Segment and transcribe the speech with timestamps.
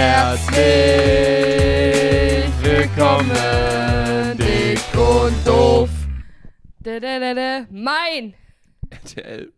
[0.00, 0.56] Herzlich
[2.62, 5.90] willkommen, dick und doof.
[6.78, 7.66] Da, da, da, da.
[7.70, 8.32] Mein
[8.88, 9.52] RTL.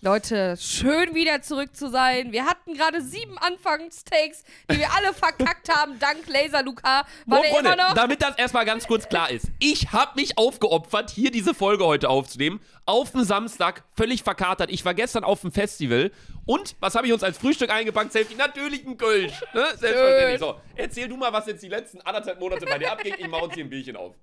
[0.00, 2.30] Leute, schön wieder zurück zu sein.
[2.30, 7.04] Wir hatten gerade sieben Anfangstakes, die wir alle verkackt haben, dank Laser Luca.
[7.26, 7.94] War Moin, Freunde, immer noch?
[7.94, 9.46] damit das erstmal ganz kurz klar ist.
[9.58, 12.60] Ich habe mich aufgeopfert, hier diese Folge heute aufzunehmen.
[12.86, 14.70] Auf den Samstag, völlig verkatert.
[14.70, 16.12] Ich war gestern auf dem Festival.
[16.46, 18.12] Und was habe ich uns als Frühstück eingepackt?
[18.12, 19.32] Selfie, natürlich ein Kölsch.
[19.52, 19.66] Ne?
[19.76, 20.38] Selbstverständlich.
[20.38, 23.14] So, erzähl du mal, was jetzt die letzten anderthalb Monate bei dir abging.
[23.18, 24.14] Ich mache uns hier ein Bierchen auf.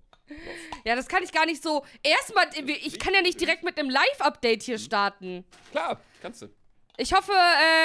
[0.83, 1.85] Ja, das kann ich gar nicht so.
[2.03, 5.45] Erstmal, ich kann ja nicht direkt mit einem Live-Update hier starten.
[5.71, 6.47] Klar, kannst du.
[6.97, 7.33] Ich hoffe,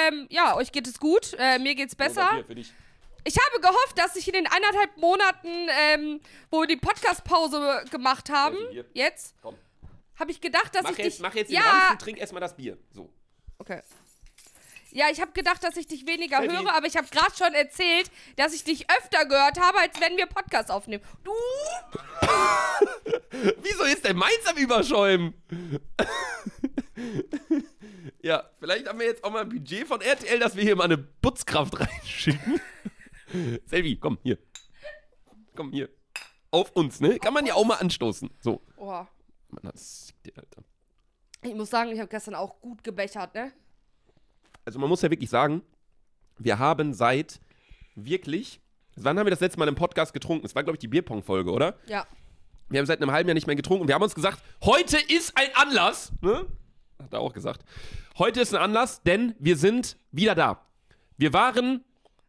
[0.07, 1.35] ähm, ja, euch geht es gut.
[1.37, 2.29] Äh, mir geht's besser.
[2.33, 2.73] Bier für dich.
[3.23, 8.29] Ich habe gehofft, dass ich in den eineinhalb Monaten, ähm, wo wir die Podcast-Pause gemacht
[8.31, 8.85] haben, hier.
[8.93, 9.35] jetzt,
[10.15, 11.21] habe ich gedacht, dass Mach ich jetzt, dich.
[11.21, 12.77] mach jetzt den ja, Ranzen, trink erstmal das Bier.
[12.91, 13.11] So.
[13.59, 13.81] okay.
[14.93, 16.55] Ja, ich habe gedacht, dass ich dich weniger Steffi.
[16.55, 20.17] höre, aber ich habe gerade schon erzählt, dass ich dich öfter gehört habe, als wenn
[20.17, 21.03] wir Podcast aufnehmen.
[21.23, 21.31] Du.
[23.61, 25.33] Wieso ist denn meins am Überschäumen?
[28.21, 30.85] ja, vielleicht haben wir jetzt auch mal ein Budget von RTL, dass wir hier mal
[30.85, 32.59] eine Putzkraft reinschicken.
[33.65, 34.37] Selvi, komm, hier.
[35.55, 35.89] Komm, hier.
[36.51, 37.17] Auf uns, ne?
[37.17, 38.29] Kann man ja auch mal anstoßen.
[38.41, 38.61] So.
[38.75, 39.05] Oh,
[39.47, 40.63] Mann, das sieht dir, Alter.
[41.43, 43.53] ich muss sagen, ich habe gestern auch gut gebechert, ne?
[44.65, 45.61] Also man muss ja wirklich sagen,
[46.37, 47.39] wir haben seit
[47.95, 48.59] wirklich.
[48.95, 50.45] Wann haben wir das letzte Mal im Podcast getrunken?
[50.45, 51.75] Es war, glaube ich, die Bierpong-Folge, oder?
[51.87, 52.05] Ja.
[52.69, 54.97] Wir haben seit einem halben Jahr nicht mehr getrunken und wir haben uns gesagt, heute
[54.97, 56.45] ist ein Anlass, ne?
[57.01, 57.63] Hat er auch gesagt.
[58.17, 60.65] Heute ist ein Anlass, denn wir sind wieder da.
[61.17, 61.83] Wir waren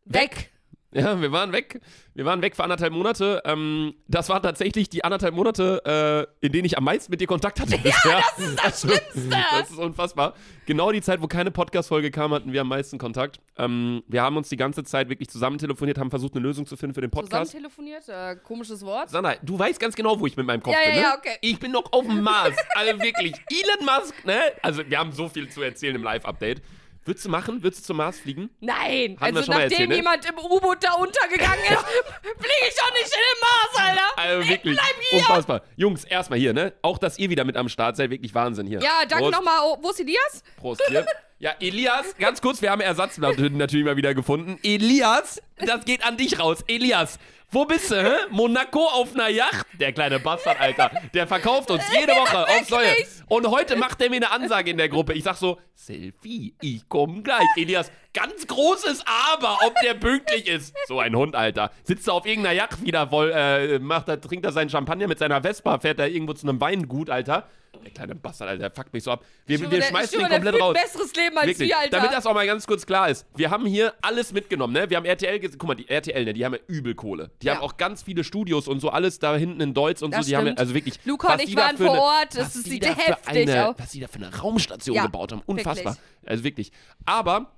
[0.05, 0.52] Weg.
[0.93, 1.81] Ja, wir waren weg.
[2.15, 3.41] Wir waren weg für anderthalb Monate.
[3.47, 7.27] Ähm, das waren tatsächlich die anderthalb Monate, äh, in denen ich am meisten mit dir
[7.27, 7.79] Kontakt hatte.
[8.05, 8.81] Ja, das ist das
[9.15, 9.37] Schlimmste.
[9.51, 10.35] Das ist unfassbar.
[10.67, 13.41] Genau die Zeit, wo keine Podcast-Folge kam, hatten wir am meisten Kontakt.
[13.57, 16.77] Ähm, wir haben uns die ganze Zeit wirklich zusammen telefoniert, haben versucht, eine Lösung zu
[16.77, 17.53] finden für den Zusammen Podcast.
[17.53, 19.11] telefoniert, äh, komisches Wort.
[19.11, 21.03] Sandra, du weißt ganz genau, wo ich mit meinem Kopf Ja, bin, ja, ne?
[21.09, 21.37] ja, okay.
[21.41, 22.55] Ich bin noch auf dem Mars.
[22.75, 23.33] Also wirklich.
[23.51, 24.39] Elon Musk, ne?
[24.63, 26.61] Also wir haben so viel zu erzählen im Live-Update.
[27.05, 27.63] Würdest du machen?
[27.63, 28.51] Würdest du zum Mars fliegen?
[28.61, 29.97] Nein, wir also nachdem erzählt, ne?
[29.97, 31.85] jemand im U-Boot da untergegangen ist,
[32.23, 34.19] fliege ich doch nicht in den Mars, Alter.
[34.19, 34.77] Also wirklich.
[34.77, 35.19] bleib hier.
[35.19, 35.63] Unfassbar.
[35.77, 36.73] Jungs, erstmal hier, ne?
[36.83, 38.81] Auch, dass ihr wieder mit am Start seid, wirklich Wahnsinn hier.
[38.81, 39.59] Ja, danke nochmal.
[39.65, 40.45] Oh, wo ist Elias?
[40.57, 41.05] Prost hier.
[41.43, 44.61] Ja, Elias, ganz kurz, wir haben Ersatz natürlich mal wieder gefunden.
[44.63, 46.65] Elias, das geht an dich raus.
[46.69, 47.19] Elias,
[47.51, 48.15] wo bist du, hä?
[48.31, 49.67] Monaco auf einer Yacht?
[49.79, 50.91] Der kleine Bastard, Alter.
[51.13, 52.95] Der verkauft uns jede Woche aufs Neue.
[53.29, 55.13] Und heute macht er mir eine Ansage in der Gruppe.
[55.13, 57.47] Ich sag so, Selfie, ich komm gleich.
[57.57, 60.75] Elias, ganz großes Aber, ob der pünktlich ist.
[60.87, 61.71] So ein Hund, Alter.
[61.85, 65.19] Sitzt er auf irgendeiner Yacht wieder voll, äh, macht er, trinkt er seinen Champagner mit
[65.19, 67.49] seiner Vespa, fährt er irgendwo zu einem Weingut, Alter.
[67.85, 69.25] Der kleine Bastard, Alter, der fuckt mich so ab.
[69.47, 70.75] Wir, wir schwöre, der- schmeißen schwöre, ihn komplett raus.
[70.75, 71.69] besseres Leben als Wirklich.
[71.69, 71.97] wir, Alter.
[71.97, 73.27] Damit das auch mal ganz kurz klar ist.
[73.35, 74.89] Wir haben hier alles mitgenommen, ne?
[74.89, 76.33] Wir haben RTL, guck mal, die RTL, ne?
[76.33, 77.31] Die haben ja übel Kohle.
[77.43, 77.55] Die Ja.
[77.57, 80.31] haben auch ganz viele Studios und so alles da hinten in Deutsch und Das so.
[80.31, 80.61] Die haben ja, stimmt.
[80.61, 80.99] also wirklich.
[81.05, 83.75] Luca und ich waren vor eine- Ort, das was ist- die sieht heftig eine, aus.
[83.79, 85.43] Was die da für eine Raumstation Ja, gebaut haben.
[85.47, 85.95] Unfassbar.
[85.95, 86.29] wirklich.
[86.31, 86.73] Also wirklich.
[87.07, 87.53] Aber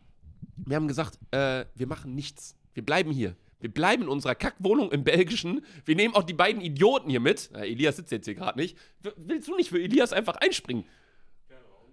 [0.56, 2.56] wir haben gesagt, äh, wir machen nichts.
[2.74, 3.36] Wir bleiben hier.
[3.60, 5.64] Wir bleiben in unserer Kackwohnung im Belgischen.
[5.86, 7.50] Wir nehmen auch die beiden Idioten hier mit.
[7.54, 8.76] Ja, Elias sitzt jetzt hier gerade nicht.
[9.16, 10.84] Willst du nicht für Elias einfach einspringen?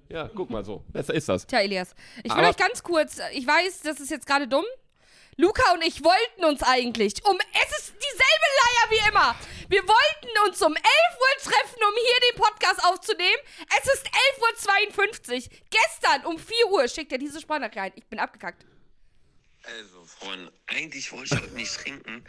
[0.10, 0.84] Ja, guck mal so.
[0.90, 1.48] Besser ist das.
[1.48, 1.96] Tja, Elias.
[2.18, 4.66] Ich will Aber- euch ganz kurz, ich weiß, das ist jetzt gerade dumm.
[5.42, 9.36] Luca und ich wollten uns eigentlich um, es ist dieselbe Leier wie immer.
[9.70, 13.42] Wir wollten uns um 11 Uhr treffen, um hier den Podcast aufzunehmen.
[13.80, 14.06] Es ist
[15.00, 15.58] 11.52 Uhr.
[15.72, 17.92] Gestern um 4 Uhr schickt er diese Sprachnachricht rein.
[17.96, 18.64] Ich bin abgekackt.
[19.64, 22.24] Also, Freunde, eigentlich wollte ich heute nicht trinken,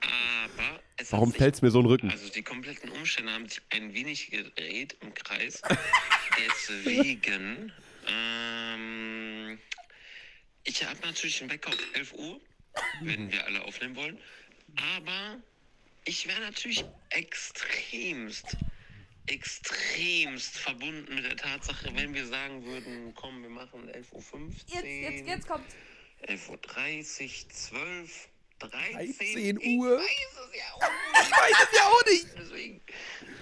[0.00, 2.10] aber es Warum sich, fällt's mir so in den Rücken?
[2.10, 5.62] Also die kompletten Umstände haben sich ein wenig gedreht im Kreis.
[6.36, 7.72] Deswegen,
[8.08, 9.60] ähm,
[10.70, 12.40] ich habe natürlich einen Wecker auf 11 Uhr,
[13.02, 14.18] wenn wir alle aufnehmen wollen,
[14.96, 15.42] aber
[16.04, 18.56] ich wäre natürlich extremst,
[19.26, 24.50] extremst verbunden mit der Tatsache, wenn wir sagen würden, komm, wir machen 11.15 Uhr.
[24.68, 25.66] Jetzt, jetzt, jetzt kommt.
[26.28, 28.28] 11.30 Uhr, 12,
[28.60, 29.98] 13, 13 Ich Uhr.
[29.98, 30.90] weiß es ja auch nicht.
[31.22, 32.26] Ich weiß es ja auch nicht.
[32.38, 32.80] Deswegen.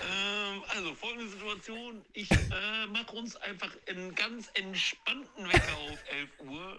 [0.01, 2.05] Ähm, also folgende Situation.
[2.13, 6.77] Ich äh, mache uns einfach einen ganz entspannten Wecker auf 11 Uhr.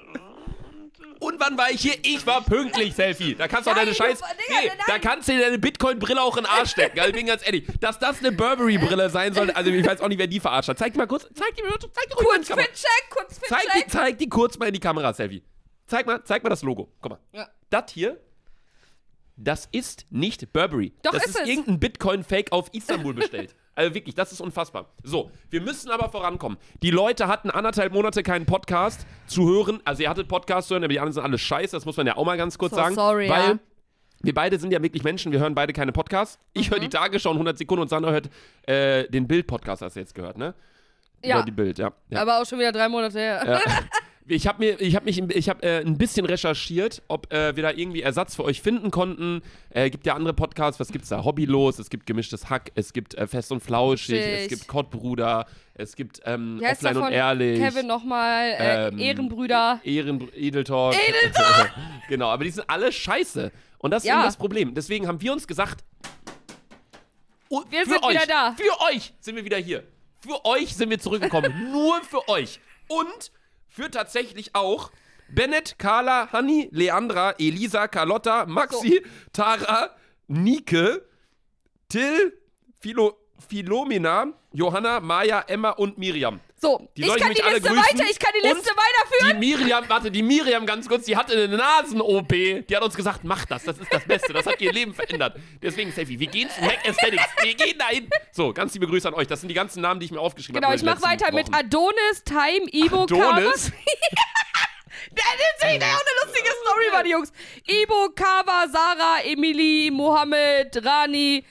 [0.71, 1.95] Und, äh, Und wann war ich hier?
[2.03, 3.35] Ich war pünktlich, Selfie.
[3.35, 4.21] Da kannst du auch deine Scheiß.
[4.49, 6.97] Nee, da kannst du dir deine Bitcoin-Brille auch in den Arsch stecken.
[6.99, 7.65] Also, ich bin ganz ehrlich.
[7.81, 10.77] Dass das eine Burberry-Brille sein soll, also ich weiß auch nicht, wer die verarscht hat.
[10.79, 11.27] Zeig die mal kurz.
[11.33, 12.65] Zeig die mal, zeig die Kurz Kamera.
[12.67, 15.43] Fit-Check, kurz Zeig die, zeig die kurz mal in die Kamera, Selfie.
[15.87, 16.89] Zeig mal, zeig mal das Logo.
[17.01, 17.19] Guck mal.
[17.33, 17.49] Ja.
[17.69, 18.17] Das hier,
[19.41, 20.93] das ist nicht Burberry.
[21.01, 21.47] Doch, das ist ist es.
[21.47, 23.55] irgendein Bitcoin-Fake auf Istanbul bestellt.
[23.75, 24.89] Also wirklich, das ist unfassbar.
[25.03, 26.57] So, wir müssen aber vorankommen.
[26.83, 29.79] Die Leute hatten anderthalb Monate keinen Podcast zu hören.
[29.85, 31.77] Also ihr hattet Podcast zu hören, aber die anderen sind alle scheiße.
[31.77, 32.93] Das muss man ja auch mal ganz kurz So sagen.
[32.95, 33.59] sorry, weil ja.
[34.21, 36.39] wir beide sind ja wirklich Menschen, wir hören beide keine Podcasts.
[36.51, 36.73] Ich Mhm.
[36.73, 38.29] höre die Tagesschau in 100 Sekunden und Sandra hört
[38.67, 40.55] äh, den Bild-Podcast, hast du jetzt gehört, ne?
[41.23, 41.37] Ja.
[41.37, 41.93] Über die Bild, ja.
[42.09, 42.21] ja.
[42.21, 43.43] Aber auch schon wieder drei Monate her.
[43.47, 43.59] Ja.
[44.31, 47.63] Ich habe mir, ich habe mich, ich habe äh, ein bisschen recherchiert, ob äh, wir
[47.63, 49.41] da irgendwie Ersatz für euch finden konnten.
[49.71, 51.23] Äh, gibt ja andere Podcasts, was gibt's da?
[51.23, 54.41] Hobbylos, es gibt gemischtes Hack, es gibt äh, Fest und Flauschig, Flauschig.
[54.43, 57.59] es gibt Kottbruder, es gibt ähm, heißt Offline und Ehrlich.
[57.59, 59.79] Kevin nochmal, äh, Ähm, Ehrenbrüder.
[59.83, 60.95] Ehren, Edeltalk.
[60.95, 61.71] Edeltalk!
[62.07, 63.51] genau, aber die sind alle scheiße.
[63.79, 64.15] Und das ist Ja.
[64.17, 64.75] eben das Problem.
[64.75, 65.83] Deswegen haben wir uns gesagt,
[67.49, 68.53] oh, Wir sind euch, wieder da.
[68.55, 69.83] Für euch sind wir wieder hier.
[70.21, 71.51] Für euch sind wir zurückgekommen.
[71.71, 72.59] Nur für euch.
[72.87, 73.31] Und
[73.69, 74.91] für tatsächlich auch
[75.29, 79.95] Bennett, Carla, Hanni, Leandra, Elisa, Carlotta, Maxi, Tara,
[80.27, 80.99] Nike,
[81.87, 82.33] Till,
[82.79, 83.17] Philo,
[83.47, 86.39] Philomena, Johanna, Maja, Emma und Miriam.
[86.61, 87.77] So, Die ich kann die Liste grüßen?
[87.77, 89.39] weiter, ich kann die Und Liste weiterführen.
[89.41, 92.27] Die Miriam, warte, die Miriam ganz kurz, die hatte eine Nasen-OP.
[92.67, 94.33] Die hat uns gesagt, mach das, das ist das Beste.
[94.33, 95.37] Das hat ihr Leben verändert.
[95.61, 97.23] Deswegen, Steffi, wir gehen zu Mac Aesthetics.
[97.41, 98.09] Wir gehen dahin.
[98.33, 99.27] So, ganz liebe Grüße an euch.
[99.27, 100.75] Das sind die ganzen Namen, die ich mir aufgeschrieben Genau, habe.
[100.77, 103.03] ich mach weiter mit Adonis, Time, Ibo.
[103.03, 103.71] Adonis.
[105.11, 107.31] Das ist wieder auch eine lustige Story, die Jungs.
[107.65, 111.43] Ibo, Kava, Sarah, Emily, Mohammed, Rani,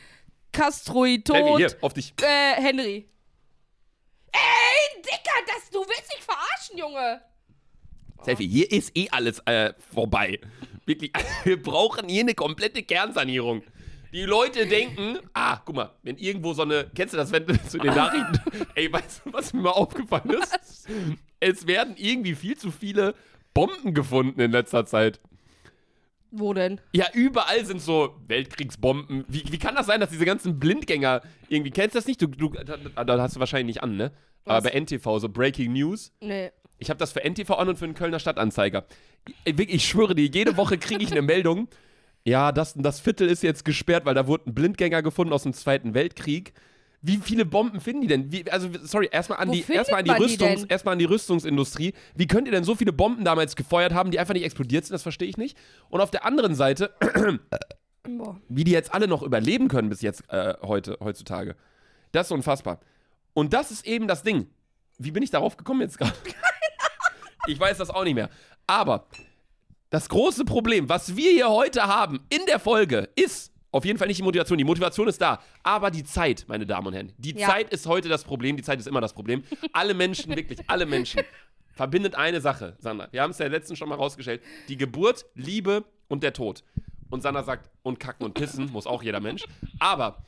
[0.55, 2.13] Steffi, Tod, hier, auf dich.
[2.21, 3.09] äh, Henry.
[4.39, 7.21] Ey, Dicker, das, du willst mich verarschen, Junge.
[8.23, 10.41] Steffi, hier ist eh alles äh, vorbei.
[10.87, 11.13] Wirklich,
[11.45, 13.63] wir brauchen hier eine komplette Kernsanierung.
[14.13, 17.63] Die Leute denken, ah, guck mal, wenn irgendwo so eine, kennst du das, wenn du
[17.69, 18.41] zu den Nachrichten,
[18.75, 20.89] ey, weißt du, was mir mal aufgefallen ist?
[21.41, 23.15] Es werden irgendwie viel zu viele
[23.53, 25.21] Bomben gefunden in letzter Zeit.
[26.31, 26.81] Wo denn?
[26.93, 29.25] Ja, überall sind so Weltkriegsbomben.
[29.29, 32.21] Wie, wie kann das sein, dass diese ganzen Blindgänger irgendwie, kennst du das nicht?
[32.21, 34.13] Du, du, da, da hast du wahrscheinlich nicht an, ne?
[34.45, 36.13] Aber bei NTV, so Breaking News.
[36.21, 36.51] Nee.
[36.79, 38.85] Ich habe das für NTV an und für den Kölner Stadtanzeiger.
[39.45, 41.69] Ich, ich schwöre dir, jede Woche kriege ich eine Meldung.
[42.25, 45.53] Ja, das, das Viertel ist jetzt gesperrt, weil da wurde ein Blindgänger gefunden aus dem
[45.55, 46.53] Zweiten Weltkrieg.
[47.01, 48.33] Wie viele Bomben finden die denn?
[48.33, 51.95] Wie, also, sorry, erstmal an, die, erstmal an, die die Rüstungs, erstmal an die Rüstungsindustrie.
[52.17, 54.95] Wie könnt ihr denn so viele Bomben damals gefeuert haben, die einfach nicht explodiert sind?
[54.95, 55.57] Das verstehe ich nicht.
[55.91, 56.93] Und auf der anderen Seite,
[58.49, 61.55] wie die jetzt alle noch überleben können bis jetzt äh, heute, heutzutage.
[62.11, 62.81] Das ist unfassbar.
[63.39, 64.49] Und das ist eben das Ding.
[64.99, 66.13] Wie bin ich darauf gekommen jetzt gerade?
[67.47, 68.31] Ich weiß das auch nicht mehr.
[68.67, 69.07] Aber
[69.91, 74.09] das große Problem, was wir hier heute haben in der Folge, ist auf jeden Fall
[74.09, 74.59] nicht die Motivation.
[74.59, 75.41] Die Motivation ist da.
[75.63, 77.13] Aber die Zeit, meine Damen und Herren.
[77.17, 77.47] Die Ja.
[77.49, 78.57] Zeit ist heute das Problem.
[78.57, 79.45] Die Zeit ist immer das Problem.
[79.73, 81.23] Alle Menschen, wirklich alle Menschen,
[81.75, 83.07] verbindet eine Sache, Sandra.
[83.13, 84.43] Wir haben es ja letztens schon mal rausgestellt.
[84.69, 86.65] Die Geburt, Liebe und der Tod.
[87.09, 89.45] Und Sandra sagt, und kacken und pissen muss auch jeder Mensch.
[89.79, 90.25] Aber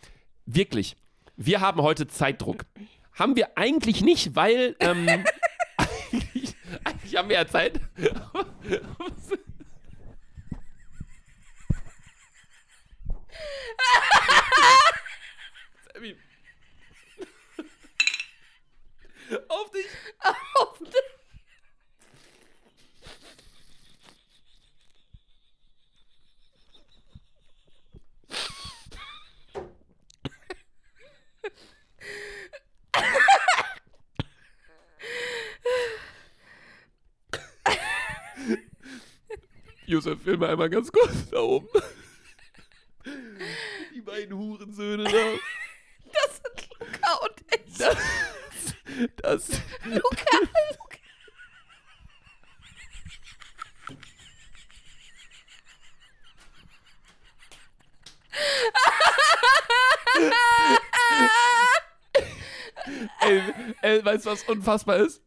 [0.47, 0.97] wirklich,
[1.37, 2.67] wir haben heute Zeitdruck.
[3.15, 5.07] Haben wir eigentlich nicht, weil ähm,
[5.77, 6.55] eigentlich,
[6.85, 7.81] eigentlich haben wir ja Zeit.
[15.93, 16.17] Sammy.
[19.49, 19.90] Auf dich.
[39.91, 41.67] Josef, film mal einmal ganz kurz da oben.
[43.93, 45.11] Die beiden Hurensöhne da.
[46.13, 47.79] Das sind Luca und ich.
[47.79, 47.97] Das,
[49.23, 49.49] das,
[49.85, 50.99] Luca, Luca.
[63.21, 63.43] ey,
[63.83, 65.23] ey, weißt du, was unfassbar ist?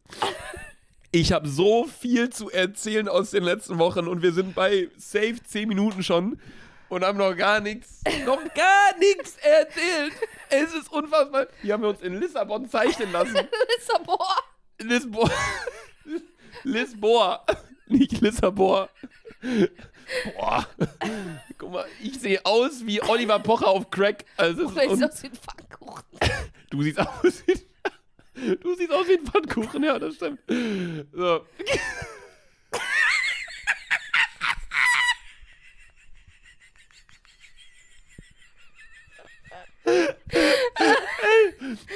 [1.14, 5.36] Ich habe so viel zu erzählen aus den letzten Wochen und wir sind bei safe
[5.46, 6.40] 10 Minuten schon
[6.88, 10.12] und haben noch gar nichts, noch gar nichts erzählt.
[10.50, 11.46] Es ist unfassbar.
[11.62, 13.36] Die haben wir uns in Lissabon zeichnen lassen.
[13.78, 14.18] Lissabon.
[14.80, 15.30] Lisboa.
[16.64, 17.46] Lisboa.
[17.86, 18.88] Nicht Lissabon.
[20.36, 20.66] Boah.
[21.58, 24.24] Guck mal, ich sehe aus wie Oliver Pocher auf Crack.
[24.36, 26.02] Also Oder un- ist das wie ein Pfannkuchen?
[26.70, 27.54] Du siehst aus wie.
[28.60, 30.40] Du siehst aus wie ein Pfannkuchen, ja, das stimmt.
[31.12, 31.40] So.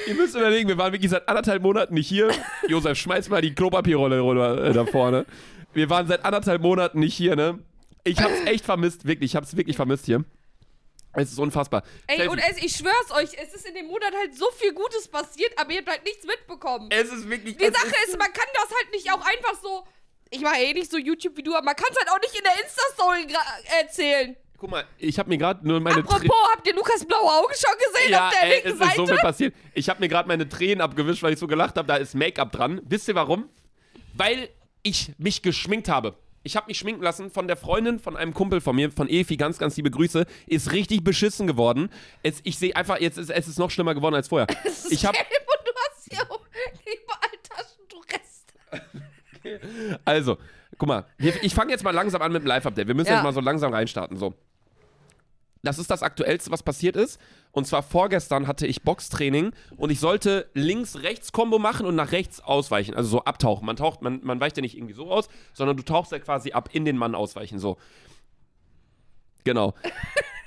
[0.07, 2.31] Ihr müsst überlegen, wir waren wirklich seit anderthalb Monaten nicht hier.
[2.67, 5.25] Josef, schmeiß mal die Klopapierrolle äh, da vorne.
[5.73, 7.59] Wir waren seit anderthalb Monaten nicht hier, ne?
[8.03, 9.31] Ich hab's echt vermisst, wirklich.
[9.31, 10.23] Ich hab's wirklich vermisst hier.
[11.13, 11.83] Es ist unfassbar.
[12.07, 12.31] Ey, Selfie.
[12.31, 15.51] und es, ich schwör's euch, es ist in dem Monat halt so viel Gutes passiert,
[15.57, 16.89] aber ihr habt halt nichts mitbekommen.
[16.91, 17.57] es ist wirklich.
[17.57, 19.83] Die Sache ist, man kann das halt nicht auch einfach so.
[20.29, 22.35] Ich mache eh nicht so YouTube wie du, aber man kann es halt auch nicht
[22.37, 23.27] in der Insta-Story
[23.81, 24.35] erzählen.
[24.59, 27.73] Guck mal, ich habe mir gerade nur meine Apropos, habt ihr Lukas blaue Augen schon
[27.79, 29.13] gesehen Ja, auf der ey, es linken ist so Seite?
[29.15, 29.55] viel passiert.
[29.73, 31.87] Ich habe mir gerade meine Tränen abgewischt, weil ich so gelacht habe.
[31.87, 32.81] Da ist Make-up dran.
[32.83, 33.49] Wisst ihr warum?
[34.13, 34.49] Weil
[34.83, 36.15] ich mich geschminkt habe.
[36.43, 39.35] Ich habe mich schminken lassen von der Freundin von einem Kumpel von mir, von Efi,
[39.37, 40.25] ganz, ganz liebe Grüße.
[40.47, 41.89] Ist richtig beschissen geworden.
[42.23, 44.47] Es, ich sehe einfach, jetzt ist, es ist noch schlimmer geworden als vorher.
[44.89, 45.27] Ich habe, Gelb
[45.59, 46.21] und du hast hier
[47.03, 47.29] überall
[48.73, 49.99] Taschentuchreste.
[50.05, 50.37] also,
[50.77, 52.87] guck mal, ich fange jetzt mal langsam an mit dem Live-Update.
[52.87, 53.15] Wir müssen Ja.
[53.15, 54.17] jetzt mal so langsam reinstarten.
[54.17, 54.33] So.
[55.61, 57.19] Das ist das Aktuellste, was passiert ist.
[57.51, 62.95] Und zwar vorgestern hatte ich Boxtraining und ich sollte Links-Rechts-Kombo machen und nach rechts ausweichen.
[62.95, 63.65] Also so abtauchen.
[63.65, 66.53] Man taucht, man, man weicht ja nicht irgendwie so aus, sondern du tauchst ja quasi
[66.53, 67.59] ab in den Mann ausweichen.
[67.59, 67.77] So.
[69.43, 69.73] Genau.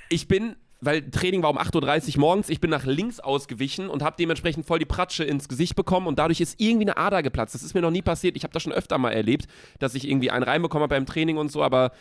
[0.09, 4.03] Ich bin, weil Training war um 8.30 Uhr morgens, ich bin nach links ausgewichen und
[4.03, 7.55] habe dementsprechend voll die Pratsche ins Gesicht bekommen und dadurch ist irgendwie eine Ader geplatzt.
[7.55, 8.37] Das ist mir noch nie passiert.
[8.37, 9.47] Ich habe das schon öfter mal erlebt,
[9.79, 11.93] dass ich irgendwie einen reinbekommen habe beim Training und so, aber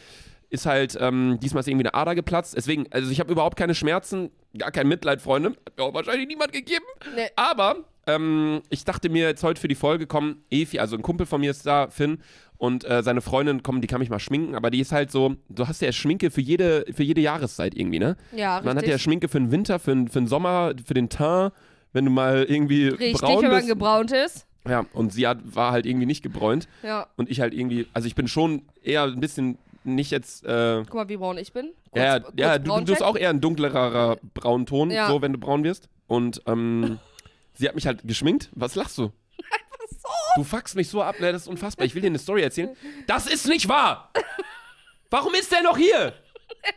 [0.52, 2.54] ist halt, ähm, diesmal ist irgendwie eine Ader geplatzt.
[2.56, 5.50] Deswegen, also ich habe überhaupt keine Schmerzen, gar kein Mitleid, Freunde.
[5.50, 6.84] Hat mir auch wahrscheinlich niemand gegeben.
[7.16, 7.28] Nee.
[7.36, 11.24] Aber ähm, ich dachte mir jetzt heute für die Folge kommen, Efi, also ein Kumpel
[11.24, 12.18] von mir ist da, Finn,
[12.58, 15.34] und äh, seine Freundin, kommen, die kann mich mal schminken, aber die ist halt so,
[15.48, 18.16] du hast ja Schminke für jede, für jede Jahreszeit irgendwie, ne?
[18.36, 19.02] Ja, Man hat ja richtig.
[19.02, 21.52] Schminke für den Winter, für den, für den Sommer, für den Teint,
[21.92, 23.68] wenn du mal irgendwie Richtig, braun wenn man bist.
[23.68, 24.46] gebraunt ist.
[24.68, 26.68] Ja, und sie hat, war halt irgendwie nicht gebräunt.
[26.82, 27.08] Ja.
[27.16, 30.94] Und ich halt irgendwie, also ich bin schon eher ein bisschen nicht jetzt, äh, Guck
[30.94, 31.72] mal, wie braun ich bin.
[31.90, 35.08] Kurz, ja, ja, kurz ja du, du bist auch eher ein dunklerer Braunton, Ja.
[35.08, 35.88] so wenn du braun wirst.
[36.06, 36.98] Und ähm,
[37.54, 38.50] sie hat mich halt geschminkt.
[38.54, 39.04] Was lachst du?
[39.04, 40.08] Einfach so.
[40.36, 41.32] Du fuckst mich so ab, ne?
[41.32, 41.86] Das ist unfassbar.
[41.86, 42.76] Ich will dir eine Story erzählen.
[43.06, 44.10] Das ist nicht wahr!
[45.10, 46.14] Warum ist der noch hier?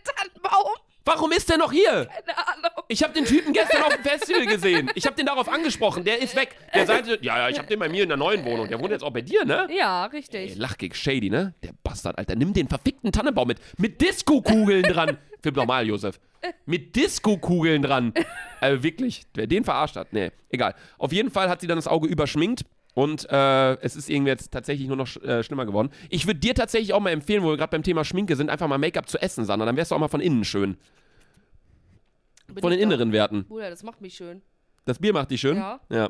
[0.03, 0.51] Tannenbaum.
[0.51, 0.73] Warum
[1.35, 2.07] ist der noch hier?
[2.07, 2.83] Keine Ahnung.
[2.87, 4.91] Ich habe den Typen gestern auf dem Festival gesehen.
[4.95, 6.03] Ich habe den darauf angesprochen.
[6.03, 6.55] Der ist weg.
[6.73, 8.67] Der sagte, ja, ja, ich habe den bei mir in der neuen Wohnung.
[8.67, 9.67] Der wohnt jetzt auch bei dir, ne?
[9.75, 10.55] Ja, Ey, richtig.
[10.55, 11.53] Lachgig Shady, ne?
[11.63, 12.35] Der Bastard, Alter.
[12.35, 13.59] Nimm den verfickten Tannenbaum mit.
[13.77, 15.17] Mit Disco-Kugeln dran.
[15.41, 16.19] Für normal, Josef.
[16.65, 18.13] Mit Disco-Kugeln dran.
[18.59, 19.23] Also wirklich.
[19.33, 20.13] Wer den verarscht hat.
[20.13, 20.75] Nee, egal.
[20.97, 22.63] Auf jeden Fall hat sie dann das Auge überschminkt.
[22.95, 25.89] Und äh, es ist irgendwie jetzt tatsächlich nur noch sch äh, schlimmer geworden.
[26.09, 28.67] Ich würde dir tatsächlich auch mal empfehlen, wo wir gerade beim Thema Schminke sind, einfach
[28.67, 29.65] mal Make-up zu essen, Sandra.
[29.65, 30.77] Dann wärst du auch mal von innen schön.
[32.47, 33.45] Bin Von den inneren Werten.
[33.45, 34.41] Bruder, das macht mich schön.
[34.85, 35.57] Das Bier macht dich schön?
[35.57, 35.81] Ja.
[35.89, 36.09] Ja.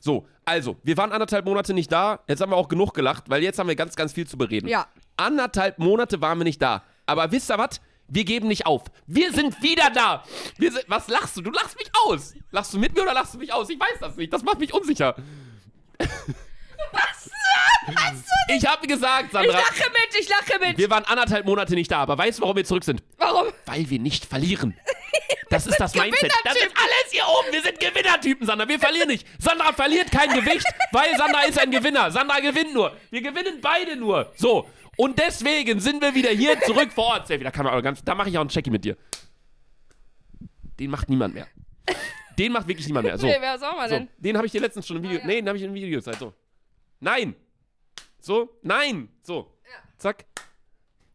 [0.00, 2.20] So, also, wir waren anderthalb Monate nicht da.
[2.26, 4.66] Jetzt haben wir auch genug gelacht, weil jetzt haben wir ganz, ganz viel zu bereden.
[4.66, 4.86] Ja.
[5.16, 6.84] Anderthalb Monate waren wir nicht da.
[7.06, 7.80] Aber wisst ihr was?
[8.08, 8.84] Wir geben nicht auf.
[9.06, 10.24] Wir sind wieder da.
[10.58, 11.42] Wir sind, was lachst du?
[11.42, 12.34] Du lachst mich aus.
[12.50, 13.68] Lachst du mit mir oder lachst du mich aus?
[13.68, 14.32] Ich weiß das nicht.
[14.32, 15.16] Das macht mich unsicher.
[15.98, 17.30] Was?
[17.86, 18.24] Was?
[18.48, 20.78] Ich habe gesagt, Ich Sandra, lache mit, ich lache mit.
[20.78, 21.98] wir waren anderthalb Monate nicht da.
[22.00, 23.02] Aber weißt du, warum wir zurück sind?
[23.18, 23.46] Warum?
[23.66, 24.76] Weil wir nicht verlieren.
[25.50, 26.32] Das ist das Mindset.
[26.42, 27.52] Das ist alles hier oben.
[27.52, 28.66] Wir sind Gewinnertypen, Sandra.
[28.66, 29.24] Wir verlieren nicht.
[29.38, 32.10] Sandra verliert kein Gewicht, weil Sandra ist ein Gewinner.
[32.10, 32.96] Sandra gewinnt nur.
[33.10, 34.32] Wir gewinnen beide nur.
[34.34, 34.68] So.
[34.96, 37.28] Und deswegen sind wir wieder hier zurück vor Ort.
[37.28, 38.96] Selfie, Da, kann man aber ganz, da mache ich auch einen Checkie mit dir.
[40.80, 41.46] Den macht niemand mehr.
[42.38, 43.18] Den macht wirklich niemand mehr.
[43.24, 43.26] So.
[43.26, 43.94] Nee, wer soll man so.
[43.96, 44.08] denn?
[44.18, 45.18] Den habe ich dir letztens schon im Video.
[45.18, 45.26] Ah, ja.
[45.26, 46.18] Nee, den habe ich im Video gezeigt.
[46.18, 46.32] So.
[47.00, 47.34] Nein.
[48.20, 48.58] So.
[48.62, 49.08] Nein.
[49.22, 49.50] So.
[49.98, 50.24] Zack.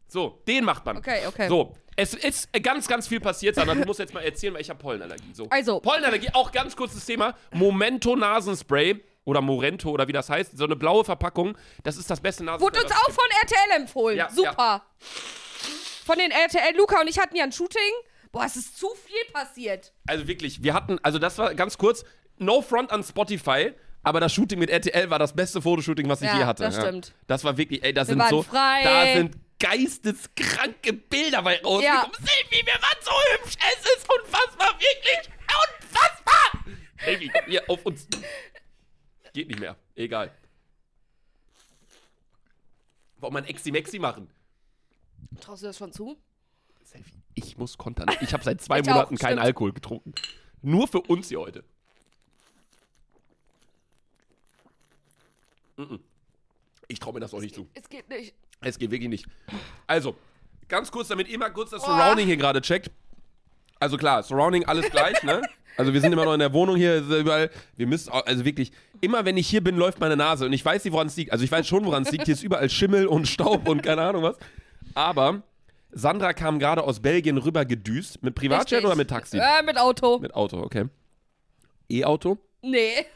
[0.08, 0.42] So.
[0.46, 0.96] Den macht man.
[0.96, 1.48] Okay, okay.
[1.48, 3.74] So, es ist ganz, ganz viel passiert, Sandra.
[3.74, 5.34] Du musst jetzt mal erzählen, weil ich habe Pollenallergie.
[5.34, 5.46] So.
[5.50, 5.80] Also.
[5.80, 7.34] Pollenallergie, auch ganz kurzes Thema.
[7.52, 10.56] Momento Nasenspray oder Morento oder wie das heißt.
[10.56, 11.56] So eine blaue Verpackung.
[11.82, 12.74] Das ist das beste Nasenspray.
[12.74, 14.16] Wurde uns auch von RTL empfohlen.
[14.16, 14.82] Ja, Super.
[16.06, 17.92] Von den RTL, Luca und ich hatten ja ein Shooting.
[18.32, 19.92] Boah, es ist zu viel passiert.
[20.06, 22.04] Also wirklich, wir hatten, also das war ganz kurz,
[22.38, 23.72] no front an Spotify.
[24.02, 26.62] Aber das Shooting mit RTL war das beste Fotoshooting, was ich Ja, je hatte.
[26.62, 27.12] das stimmt.
[27.26, 28.82] Das war wirklich, ey, das Wir sind so, frei.
[28.82, 32.12] da sind geisteskranke Bilder bei rausgekommen.
[32.16, 35.30] Silvi, wir waren so hübsch, es ist unfassbar, wirklich
[35.82, 36.64] unfassbar.
[37.04, 38.06] Silvi, komm hier auf uns.
[39.34, 40.32] Geht nicht mehr, egal.
[43.18, 44.30] Wollen wir ein Exi-Mexi machen?
[45.42, 46.16] Traust du das schon zu?
[46.84, 48.08] Selfie, ich muss kontern.
[48.20, 49.46] Ich habe seit zwei Ich auch, Monaten keinen stimmt.
[49.46, 50.14] Alkohol getrunken.
[50.62, 51.64] Nur für uns hier heute.
[56.88, 57.68] Ich traue mir das auch nicht zu.
[57.74, 58.34] Es geht nicht.
[58.60, 59.26] Es geht wirklich nicht.
[59.86, 60.16] Also,
[60.68, 61.86] ganz kurz, damit ihr mal kurz das Oh.
[61.86, 62.90] Surrounding hier gerade checkt.
[63.78, 65.42] Also klar, Surrounding alles gleich, ne?
[65.76, 67.48] Also wir sind immer noch in der Wohnung hier, überall.
[67.76, 68.70] Wir müssen, also wirklich,
[69.00, 70.44] immer wenn ich hier bin, läuft meine Nase.
[70.44, 71.32] Und ich weiß nicht, woran es liegt.
[71.32, 72.24] Also ich weiß schon, woran es liegt.
[72.26, 74.36] Hier ist überall Schimmel und Staub und keine Ahnung was.
[74.94, 75.42] Aber
[75.92, 78.22] Sandra kam gerade aus Belgien rüber gedüst.
[78.22, 78.86] Mit Privatjet Richtig.
[78.86, 79.38] oder mit Taxi?
[79.38, 80.18] Äh, mit Auto.
[80.18, 80.86] Mit Auto, okay.
[81.88, 82.38] E-Auto?
[82.62, 83.06] Nee,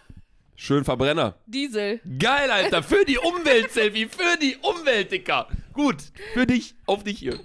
[0.57, 1.35] Schön Verbrenner.
[1.47, 2.01] Diesel.
[2.19, 2.83] Geil, Alter.
[2.83, 4.07] Für die Umwelt, Selfie.
[4.07, 5.49] Für die Umwelt, Dicker.
[5.73, 5.97] Gut.
[6.33, 6.77] Für dich.
[6.87, 7.41] Auf dich hier.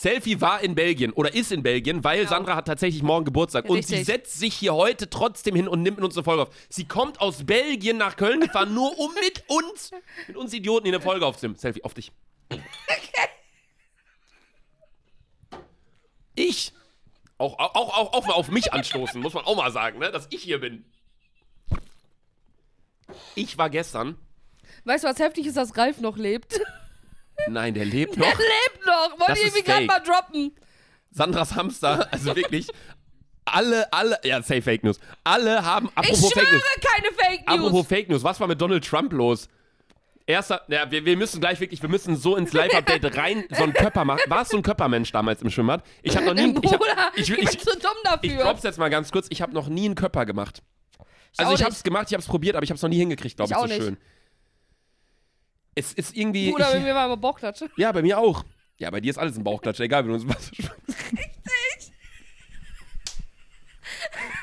[0.00, 3.66] Selfie war in Belgien oder ist in Belgien, weil Sandra hat tatsächlich morgen Geburtstag.
[3.66, 4.06] Und sie Richtig.
[4.06, 6.48] setzt sich hier heute trotzdem hin und nimmt mit uns eine Folge auf.
[6.70, 9.90] Sie kommt aus Belgien nach Köln gefahren, nur um mit uns,
[10.26, 11.58] mit uns Idioten hier eine Folge aufzunehmen.
[11.58, 12.12] Selfie, auf dich.
[16.34, 16.72] Ich,
[17.36, 20.28] auch, auch, auch, auch mal auf mich anstoßen, muss man auch mal sagen, ne, dass
[20.30, 20.86] ich hier bin.
[23.34, 24.16] Ich war gestern,
[24.84, 26.58] Weißt du, was heftig ist, dass Ralf noch lebt?
[27.48, 28.26] Nein, der lebt noch.
[28.26, 29.10] Er lebt noch.
[29.18, 30.52] Wollte Das ich irgendwie gerade mal droppen.
[31.12, 32.68] Sandras Hamster, also wirklich,
[33.44, 35.00] alle, alle, ja, say Fake News.
[35.24, 37.58] Alle haben, Ich apropos Fake News, schwöre, keine Fake News.
[37.58, 39.48] apropos Fake News, was war mit Donald Trump los?
[40.26, 43.72] Erster, ja, wir, wir müssen gleich wirklich, wir müssen so ins Live-Update rein, so ein
[43.72, 44.20] Körper machen.
[44.28, 45.82] Warst du ein Körpermensch damals im Schwimmbad?
[46.02, 48.30] Ich habe noch nie, ich, hab, Bruder, ich, ich, ich, bin zu dumm dafür.
[48.30, 50.62] ich drop's jetzt mal ganz kurz, ich habe noch nie einen Körper gemacht.
[51.36, 52.98] Also ich habe es gemacht, ich habe es probiert, aber ich habe es noch nie
[52.98, 53.82] hingekriegt, glaube Ich so nicht.
[53.82, 53.96] schön.
[55.74, 57.70] Es ist irgendwie, ich, wenn wir mal im Bauchklatsche.
[57.76, 58.44] ja, bei mir auch.
[58.78, 60.72] Ja, bei dir ist alles ein Bauchklatscher, egal, wenn du Wasser schwimmst.
[60.88, 61.92] Richtig.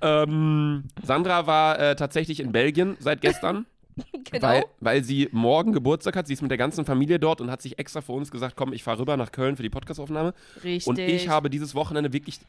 [0.01, 3.65] ähm, Sandra war äh, tatsächlich in Belgien seit gestern,
[4.31, 4.47] Genau.
[4.47, 6.27] weil, weil sie morgen Geburtstag hat.
[6.27, 8.71] Sie ist mit der ganzen Familie dort und hat sich extra für uns gesagt, komm,
[8.73, 10.33] ich fahre rüber nach Köln für die Podcastaufnahme.
[10.63, 10.87] Richtig.
[10.87, 12.39] Und ich habe dieses Wochenende wirklich,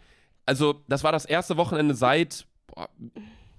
[0.47, 2.89] also das war das erste Wochenende seit, boah,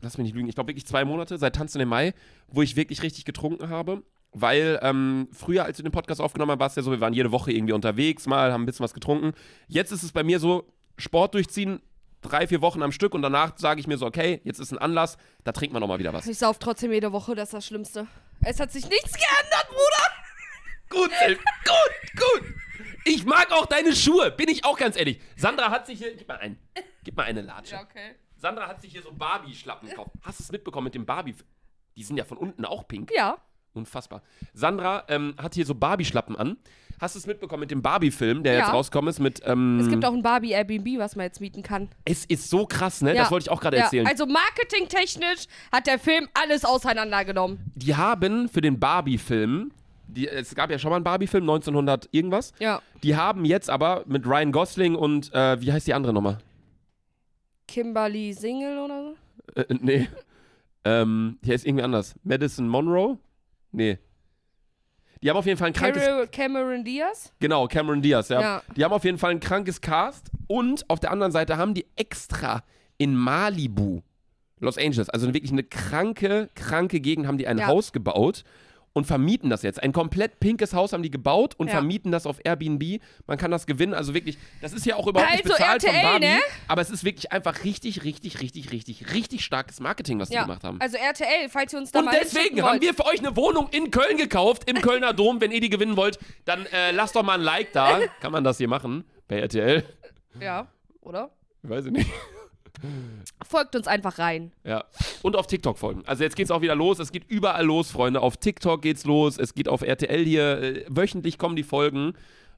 [0.01, 2.13] lass mich nicht lügen, ich glaube wirklich zwei Monate, seit Tanzen im Mai,
[2.47, 4.03] wo ich wirklich richtig getrunken habe.
[4.35, 7.13] Weil ähm, früher, als wir den Podcast aufgenommen haben, war es ja so, wir waren
[7.13, 9.33] jede Woche irgendwie unterwegs mal, haben ein bisschen was getrunken.
[9.67, 10.67] Jetzt ist es bei mir so,
[10.97, 11.81] Sport durchziehen,
[12.21, 14.79] drei, vier Wochen am Stück und danach sage ich mir so, okay, jetzt ist ein
[14.79, 16.25] Anlass, da trinkt man nochmal wieder was.
[16.25, 18.07] Ich sauf trotzdem jede Woche, das ist das Schlimmste.
[18.41, 21.01] Es hat sich nichts geändert, Bruder.
[21.01, 22.53] Gut, Self, gut, gut.
[23.05, 25.19] Ich mag auch deine Schuhe, bin ich auch ganz ehrlich.
[25.35, 26.57] Sandra hat sich hier, gib mal einen,
[27.03, 27.75] gib mal eine Latsche.
[27.75, 28.15] okay.
[28.43, 30.11] Sandra hat sich hier so Barbie-Schlappen gekauft.
[30.21, 31.33] Hast du es mitbekommen mit dem Barbie?
[31.95, 33.09] Die sind ja von unten auch pink.
[33.15, 33.37] Ja.
[33.73, 34.21] Unfassbar.
[34.53, 36.57] Sandra ähm, hat hier so Barbie-Schlappen an.
[36.99, 38.59] Hast du es mitbekommen mit dem Barbie-Film, der Ja.
[38.59, 39.41] jetzt rausgekommen ist mit.
[39.45, 41.87] Ähm, Es gibt auch ein Barbie Airbnb, was man jetzt mieten kann.
[42.03, 43.13] es ist so krass, ne?
[43.13, 43.83] Das wollte ich auch gerade ja.
[43.83, 44.07] erzählen.
[44.07, 47.59] Also marketingtechnisch hat der Film alles auseinandergenommen.
[47.75, 49.71] die haben für den Barbie-Film.
[50.07, 52.51] Die, es gab ja schon mal einen Barbie-Film, 1900 irgendwas.
[52.59, 52.81] Ja.
[53.03, 56.39] Die haben jetzt aber mit Ryan Gosling und, äh, wie heißt die andere nochmal?
[57.67, 59.61] Kimberly Single oder so?
[59.61, 60.07] Äh, nee.
[60.85, 62.15] ähm, die heißt irgendwie anders.
[62.23, 63.17] Madison Monroe?
[63.71, 63.99] Nee.
[65.21, 66.03] Die haben auf jeden Fall ein krankes.
[66.31, 67.31] Cameron Diaz?
[67.39, 68.41] Genau, Cameron Diaz, ja.
[68.41, 68.61] Ja.
[68.75, 71.85] Die haben auf jeden Fall ein krankes Cast und auf der anderen Seite haben die
[71.95, 72.63] extra
[72.97, 74.01] in Malibu,
[74.59, 77.67] Los Angeles, also wirklich eine kranke, kranke Gegend, haben die ein Ja.
[77.67, 78.43] Haus gebaut
[78.93, 79.81] und vermieten das jetzt.
[79.81, 81.73] Ein komplett pinkes Haus haben die gebaut und Ja.
[81.73, 83.01] vermieten das auf Airbnb.
[83.25, 85.89] Man kann das gewinnen, also wirklich, das ist ja auch überhaupt nicht Also bezahlt von
[85.91, 86.39] RTL, Barbie, ne?
[86.67, 90.43] aber es ist wirklich einfach richtig, richtig, richtig, richtig, richtig starkes Marketing, was die Ja.
[90.43, 90.79] gemacht haben.
[90.79, 92.81] Also RTL, falls ihr uns da Und mal deswegen hinschicken haben wollt.
[92.83, 95.41] wir für euch eine Wohnung in Köln gekauft, im Kölner Dom.
[95.41, 97.99] Wenn ihr die gewinnen wollt, dann äh, lasst doch mal ein Like da.
[98.21, 99.03] Kann man das hier machen?
[99.27, 99.83] Bei RTL?
[100.39, 100.67] Ja,
[101.01, 101.31] oder?
[101.63, 102.09] Weiß ich nicht.
[103.45, 104.51] Folgt uns einfach rein.
[104.63, 104.83] Ja.
[105.21, 106.03] Und auf TikTok folgen.
[106.05, 106.99] Also jetzt geht's auch wieder los.
[106.99, 108.21] Es geht überall los, Freunde.
[108.21, 109.37] Auf TikTok geht's los.
[109.37, 110.61] Es geht auf RTL hier.
[110.61, 112.13] Äh, wöchentlich kommen die Folgen.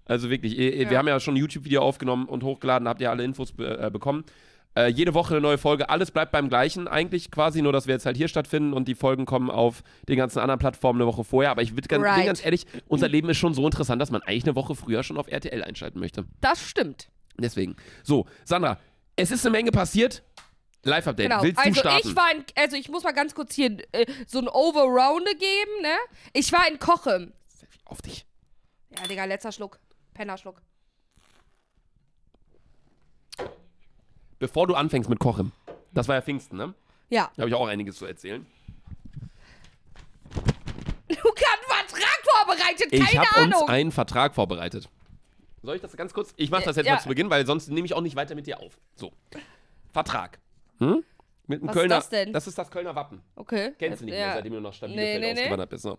[0.06, 0.97] Also wirklich, äh, wir Ja.
[0.99, 2.88] haben ja schon ein YouTube-Video aufgenommen und hochgeladen.
[2.88, 4.23] Habt ihr alle Infos äh, bekommen.
[4.78, 5.89] Äh, jede Woche eine neue Folge.
[5.89, 8.95] Alles bleibt beim gleichen eigentlich quasi, nur dass wir jetzt halt hier stattfinden und die
[8.95, 11.51] Folgen kommen auf den ganzen anderen Plattformen eine Woche vorher.
[11.51, 12.25] Aber ich würd ganz, Right.
[12.25, 15.17] ganz ehrlich, unser Leben ist schon so interessant, dass man eigentlich eine Woche früher schon
[15.17, 16.25] auf RTL einschalten möchte.
[16.41, 17.08] Das stimmt.
[17.38, 17.75] Deswegen.
[18.04, 18.78] So, Sandra,
[19.15, 20.23] es ist eine Menge passiert.
[20.84, 21.30] Live-Update.
[21.30, 21.41] Genau.
[21.41, 22.10] Willst du also starten?
[22.10, 25.82] ich war in, also ich muss mal ganz kurz hier äh, so ein Overrounde geben,
[25.82, 25.95] ne?
[26.34, 27.34] Ich war in Koche.
[27.86, 28.25] Auf dich.
[28.97, 29.80] Ja, Digga, letzter Schluck.
[30.13, 30.62] Pennerschluck.
[34.39, 35.51] Bevor du anfängst mit Kochen.
[35.93, 36.73] Das war ja Pfingsten, ne?
[37.10, 37.32] Ja.
[37.36, 38.45] Da habe ich auch einiges zu erzählen.
[41.10, 43.69] Luca hat einen Vertrag vorbereitet, Ich keine habe uns Ahnung.
[43.69, 44.89] einen Vertrag vorbereitet.
[45.65, 46.34] Soll ich das ganz kurz?
[46.38, 46.93] Ich mache das jetzt Ja.
[46.93, 48.78] mal zu Beginn, weil sonst nehme ich auch nicht weiter mit dir auf.
[48.95, 49.12] So.
[49.91, 50.39] Vertrag.
[50.80, 51.04] Hm?
[51.47, 51.95] Mit dem Was ist Kölner.
[51.95, 52.34] das denn?
[52.34, 53.21] Das ist das Kölner Wappen.
[53.36, 53.73] okay.
[53.78, 54.25] Kennst du nicht ja.
[54.28, 55.39] mehr, seitdem du Nee, Stabielefeld nee, nee.
[55.41, 55.84] ausgewandert bist.
[55.84, 55.97] So.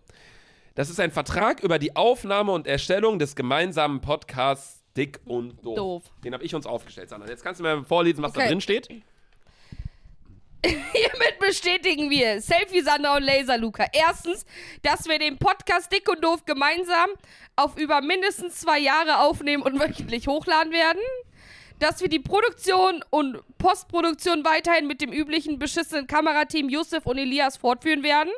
[0.75, 5.75] Das ist ein Vertrag über die Aufnahme und Erstellung des gemeinsamen Podcasts Dick und Doof.
[5.75, 6.03] Doof.
[6.23, 7.29] Den habe ich uns aufgestellt, Sandra.
[7.29, 8.49] Jetzt kannst du mir vorlesen, was da Okay.
[8.49, 8.89] drin steht.
[10.65, 13.85] Hiermit bestätigen wir, Selfie Sandra und Laser Luca.
[13.93, 14.45] Erstens,
[14.81, 17.09] dass wir den Podcast Dick und Doof gemeinsam
[17.55, 21.01] auf über mindestens zwei Jahre aufnehmen und wöchentlich hochladen werden.
[21.79, 27.57] Dass wir die Produktion und Postproduktion weiterhin mit dem üblichen beschissenen Kamerateam Yusuf und Elias
[27.57, 28.31] fortführen werden.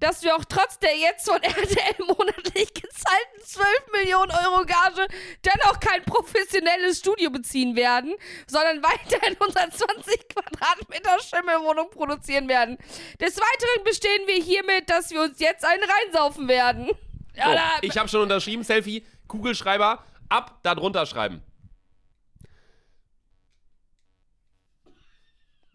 [0.00, 5.06] Dass wir auch trotz der jetzt von RTL monatlich gezahlten 12 Millionen Euro Gage
[5.44, 8.14] dennoch kein professionelles Studio beziehen werden,
[8.46, 12.78] sondern weiterhin unser 20 Quadratmeter Schimmelwohnung produzieren werden.
[13.20, 16.90] Des Weiteren bestehen wir hiermit, dass wir uns jetzt einen reinsaufen werden.
[17.36, 21.42] Ja, So, da, ich habe schon unterschrieben, Selfie, Kugelschreiber, ab, da drunter schreiben.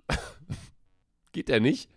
[1.31, 1.89] Geht der nicht?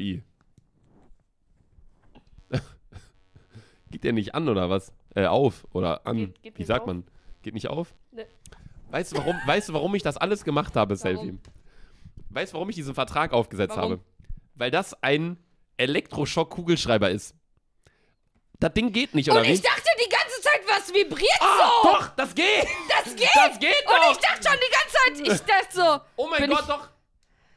[0.00, 0.22] Wie?
[3.90, 4.94] Geht der nicht an oder was?
[5.14, 6.16] Äh, auf oder an?
[6.16, 6.86] Geht- geht Wie sagt auf.
[6.86, 7.04] man?
[7.42, 7.94] Geht nicht auf?
[8.10, 8.26] Ne.
[8.90, 11.18] Weißt du, warum, weißt du, warum ich das alles gemacht habe, Warum?
[11.18, 11.38] Selfie?
[12.30, 13.92] Weißt du, warum ich diesen Vertrag aufgesetzt Warum?
[13.92, 14.02] habe?
[14.54, 15.36] Weil das ein
[15.76, 17.34] Elektroschock-Kugelschreiber ist.
[18.58, 19.52] Das Ding geht nicht, oder und wie?
[19.52, 21.88] ich dachte die ganze Zeit, was vibriert ah, so?
[21.90, 22.66] doch, das geht!
[22.88, 23.28] Das geht!
[23.34, 24.12] Das geht Und doch!
[24.12, 26.00] ich dachte schon die ganze Zeit, ich dachte so.
[26.16, 26.88] Oh mein Gott, ich, doch!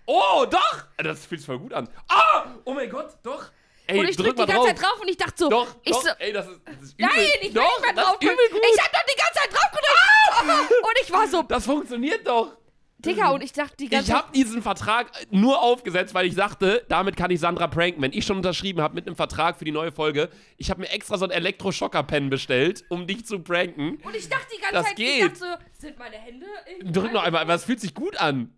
[0.06, 0.84] Oh, doch!
[0.98, 1.88] Das fühlt sich voll gut an.
[2.10, 2.46] Ah!
[2.66, 3.46] Oh mein Gott, doch!
[3.86, 4.68] Ey, Und ich drück drück die ganze drauf.
[4.68, 5.50] Zeit drauf und ich dachte so.
[5.50, 7.06] Doch, ich doch, so, ey, das ist, das ist übel.
[7.06, 8.18] Nein, ich will doch, nicht mehr drauf.
[8.22, 10.72] Ich hab doch die ganze Zeit drauf gedrückt.
[10.72, 12.56] Und ich war so, Das funktioniert doch.
[13.00, 16.86] Digga, und ich dachte die ganze Ich habe diesen Vertrag nur aufgesetzt, weil ich dachte,
[16.88, 18.02] damit kann ich Sandra pranken.
[18.02, 20.90] Wenn ich schon unterschrieben habe mit einem Vertrag für die neue Folge, ich habe mir
[20.90, 23.98] extra so einen Elektroschocker-Pen bestellt, um dich zu pranken.
[24.06, 25.18] Und ich dachte die ganze Das Zeit, geht.
[25.18, 28.16] ich dachte so, sind meine Hände irgendwie Drück noch einmal, aber es fühlt sich gut
[28.16, 28.56] an.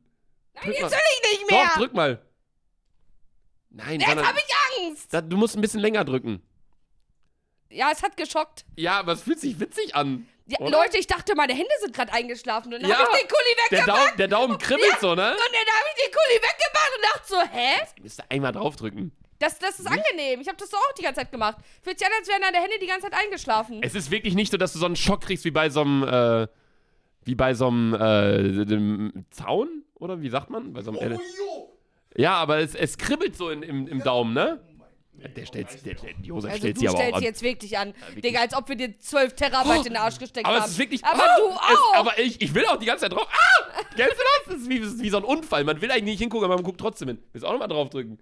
[0.56, 0.92] Nein, jetzt mal.
[0.92, 1.66] will ich nicht mehr.
[1.66, 2.22] Doch, drück mal.
[3.70, 5.14] Nein, Jetzt habe ich Angst.
[5.14, 6.42] da, du musst ein bisschen länger drücken.
[7.70, 8.64] Ja, es hat geschockt.
[8.78, 10.28] Ja, aber es fühlt sich witzig an.
[10.46, 10.58] Ja?
[10.66, 12.74] Leute, ich dachte, meine Hände sind gerade eingeschlafen.
[12.74, 14.10] Und dann Ja, habe ich den Kuli Der, weggemacht.
[14.12, 15.32] Daum, der Daumen kribbelt so, ne?
[15.32, 17.74] Und dann habe ich den Kuli weggemacht und dachte so, hä?
[17.98, 19.12] Ihr müsst einmal draufdrücken.
[19.40, 20.40] Das, das ist angenehm.
[20.40, 21.58] Ich habe das so auch die ganze Zeit gemacht.
[21.82, 23.82] Fühlt sich an, als wären deine Hände die ganze Zeit eingeschlafen.
[23.84, 26.04] Es ist wirklich nicht so, dass du so einen Schock kriegst wie bei so einem,
[26.04, 26.48] äh,
[27.24, 29.84] wie bei so einem, äh, dem Zaun?
[29.96, 30.74] Oder wie sagt man?
[30.74, 31.20] Bei so einem Ele-
[32.18, 34.60] ja, aber es, es kribbelt so in, im, im Daumen, ne?
[35.36, 37.24] Der stellt, der, der, Josef Also stellt du sie aber auch stellst an.
[37.24, 37.94] jetzt wirklich an.
[37.96, 38.22] wirklich.
[38.22, 40.66] Digga, als ob wir dir 12 Terabyte in den Arsch gesteckt aber haben.
[40.66, 41.04] es ist wirklich.
[41.06, 41.96] Aber ah, du es, auch.
[41.96, 43.28] aber ich, ich will auch die ganze Zeit drauf.
[43.32, 43.82] Ah!
[43.96, 44.54] Kennst du das?
[44.54, 45.64] Das ist wie, das ist wie so ein Unfall.
[45.64, 47.24] Man will eigentlich nicht hingucken, aber man guckt trotzdem hin.
[47.32, 48.20] Willst du auch nochmal draufdrücken?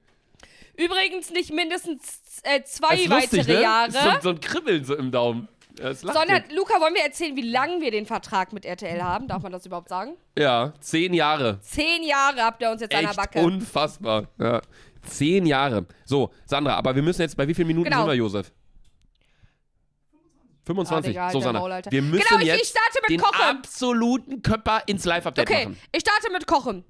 [0.78, 3.62] Übrigens nicht mindestens äh, zwei Das ist weitere lustig, ne?
[3.62, 3.92] Jahre.
[3.92, 5.48] Das ist So, so ein Kribbeln so im Daumen.
[5.78, 6.44] Sondern.
[6.52, 9.28] Luca, wollen wir erzählen, wie lange wir den Vertrag mit RTL haben?
[9.28, 10.16] Darf man das überhaupt sagen?
[10.38, 11.60] Ja, zehn Jahre.
[11.62, 13.40] Zehn Jahre habt ihr uns jetzt an der Echt Backe.
[13.40, 14.28] unfassbar.
[14.40, 14.62] Ja.
[15.08, 15.86] Zehn Jahre.
[16.06, 18.02] So, Sandra, aber wir müssen jetzt, bei wie vielen Minuten Genau.
[18.04, 18.52] sind wir, Josef?
[20.66, 21.10] 25.
[21.20, 21.60] Ah, Digga, so, Sandra.
[21.62, 21.92] Maul, Alter.
[21.92, 23.42] wir müssen Genau, ich- jetzt ich starte mit den Kochen.
[23.58, 25.78] absoluten Köpper ins Live-Update Okay, machen.
[25.92, 26.86] ich starte mit Kochen.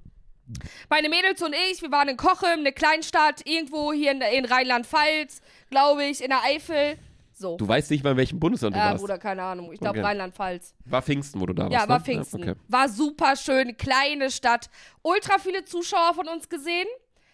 [0.90, 5.40] Meine Mädels und ich, wir waren in Kochem, eine Kleinstadt, irgendwo hier in, in Rheinland-Pfalz,
[5.70, 6.98] glaube ich, in der Eifel.
[7.44, 7.58] So.
[7.58, 9.02] Du weißt nicht mal, in welchem Bundesland du ja, warst.
[9.02, 9.70] Bruder, keine Ahnung.
[9.70, 10.06] Ich glaube Okay.
[10.06, 10.74] Rheinland-Pfalz.
[10.86, 11.74] War Pfingsten, wo du da warst.
[11.74, 12.04] Ja, war ne?
[12.04, 12.42] Pfingsten.
[12.42, 12.60] Ja, okay.
[12.68, 14.70] War super schön, kleine Stadt.
[15.02, 16.86] Ultra viele Zuschauer von uns gesehen.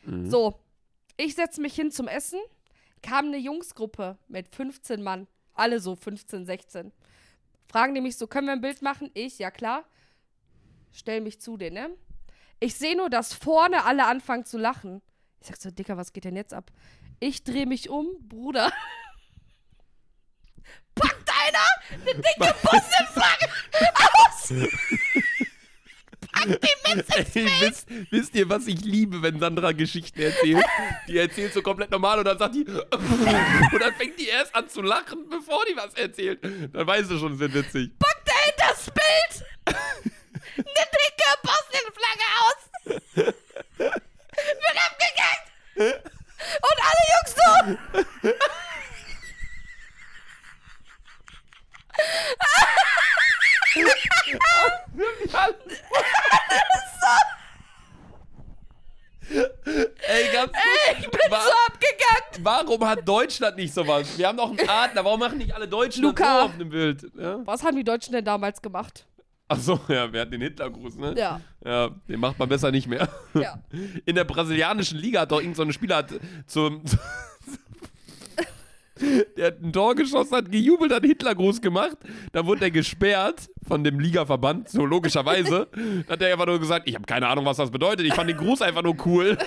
[0.04, 0.28] Mhm.
[0.28, 0.58] So,
[1.16, 2.40] ich setze mich hin zum Essen.
[3.02, 5.28] Kam eine Jungsgruppe mit 15 Mann.
[5.54, 6.90] Alle so 15, 16.
[7.70, 9.12] Fragen die mich so, können wir ein Bild machen?
[9.14, 9.84] Ich, ja klar.
[10.90, 11.90] Stell mich zu denen, ne?
[12.58, 15.02] Ich sehe nur, dass vorne alle anfangen zu lachen.
[15.40, 16.72] Ich sag so, Dicker, was geht denn jetzt ab?
[17.20, 18.72] Ich drehe mich um, Bruder.
[21.92, 23.48] Eine dicke Bussenflagge
[23.94, 24.50] aus!
[26.42, 30.64] Ey, wisst, wisst ihr, was ich liebe, wenn Sandra Geschichten erzählt?
[31.06, 32.64] Die erzählt so komplett normal und dann sagt die.
[32.64, 36.42] und dann fängt die erst an zu lachen, bevor die was erzählt.
[36.42, 37.90] Dann weißt du schon, es wird witzig.
[37.98, 39.44] packt er in das Bild
[40.56, 42.60] eine dicke Bosnienflagge aus.
[43.76, 46.02] Wird abgegangen.
[46.62, 47.50] Und alle Jungs so.
[59.32, 60.52] Ey, ganz
[60.98, 62.20] Ich bin so abgegangen.
[62.40, 64.18] Warum hat Deutschland nicht sowas?
[64.18, 65.04] Wir haben doch einen Adler.
[65.04, 66.40] Warum machen nicht alle Deutschen Luca.
[66.40, 67.06] so auf dem Bild?
[67.16, 67.38] Ja?
[67.44, 69.06] Was haben die Deutschen denn damals gemacht?
[69.52, 71.14] Ach so, ja, wir hatten den Hitlergruß, ne?
[71.16, 71.40] Ja.
[71.64, 73.08] Ja, den macht man besser nicht mehr.
[73.34, 73.58] Ja.
[74.06, 76.14] In der brasilianischen Liga hat doch irgendein so Spieler hat
[76.46, 76.82] zum.
[79.36, 81.96] Der hat ein Tor geschossen, hat gejubelt, hat Hitlergruß gemacht.
[82.32, 85.68] Dann wurde er gesperrt von dem Ligaverband, so logischerweise.
[85.74, 88.06] Dann hat er einfach nur gesagt, ich habe keine Ahnung, was das bedeutet.
[88.06, 89.38] Ich fand den Gruß einfach nur cool.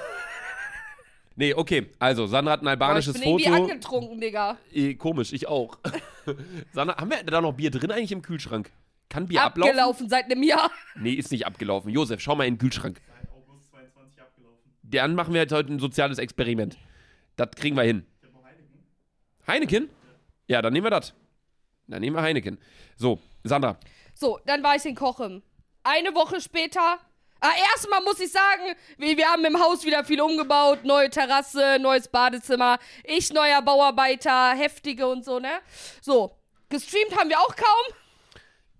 [1.36, 1.88] Nee, okay.
[2.00, 3.63] Also, Sandra hat ein Boah, ich albanisches bin irgendwie Foto.
[3.63, 4.58] angetrunken, Digga.
[4.72, 5.78] Eh, komisch, ich auch.
[6.74, 8.72] Sandra, haben wir da noch Bier drin eigentlich im Kühlschrank?
[9.10, 9.72] Kann Bier ablaufen?
[9.72, 10.72] Abgelaufen seit einem Jahr.
[10.96, 11.92] Nee, ist nicht abgelaufen.
[11.92, 13.02] Josef, schau mal in den Kühlschrank.
[13.08, 14.60] Seit August 22 abgelaufen.
[14.84, 16.78] Dann machen wir jetzt heute ein soziales Experiment.
[17.36, 18.06] Das kriegen wir hin.
[18.22, 18.86] Ich hab noch Heineken.
[19.48, 19.90] Heineken?
[20.48, 21.14] Ja, dann nehmen wir das.
[21.88, 22.60] Dann nehmen wir Heineken.
[22.96, 23.78] So, Sandra.
[24.14, 25.42] So, dann war ich in Kochem.
[25.84, 27.00] Eine Woche später,
[27.46, 30.86] Ah, erstmal muss ich sagen, wir, wir haben im Haus wieder viel umgebaut.
[30.86, 32.80] Neue Terrasse, neues Badezimmer.
[33.04, 35.60] Ich neuer Bauarbeiter, heftige und so, ne?
[36.02, 36.38] So,
[36.70, 37.96] gestreamt haben wir auch kaum.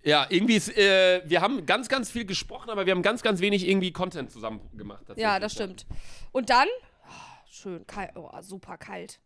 [0.02, 3.40] Ja, irgendwie ist, äh, wir haben ganz, ganz viel gesprochen, aber wir haben ganz, ganz
[3.40, 5.02] wenig irgendwie Content zusammen gemacht.
[5.08, 5.40] Ja, tatsächlich.
[5.42, 5.86] das stimmt.
[6.32, 6.68] Und dann,
[7.06, 9.20] oh, schön, kalt, oh, super kalt.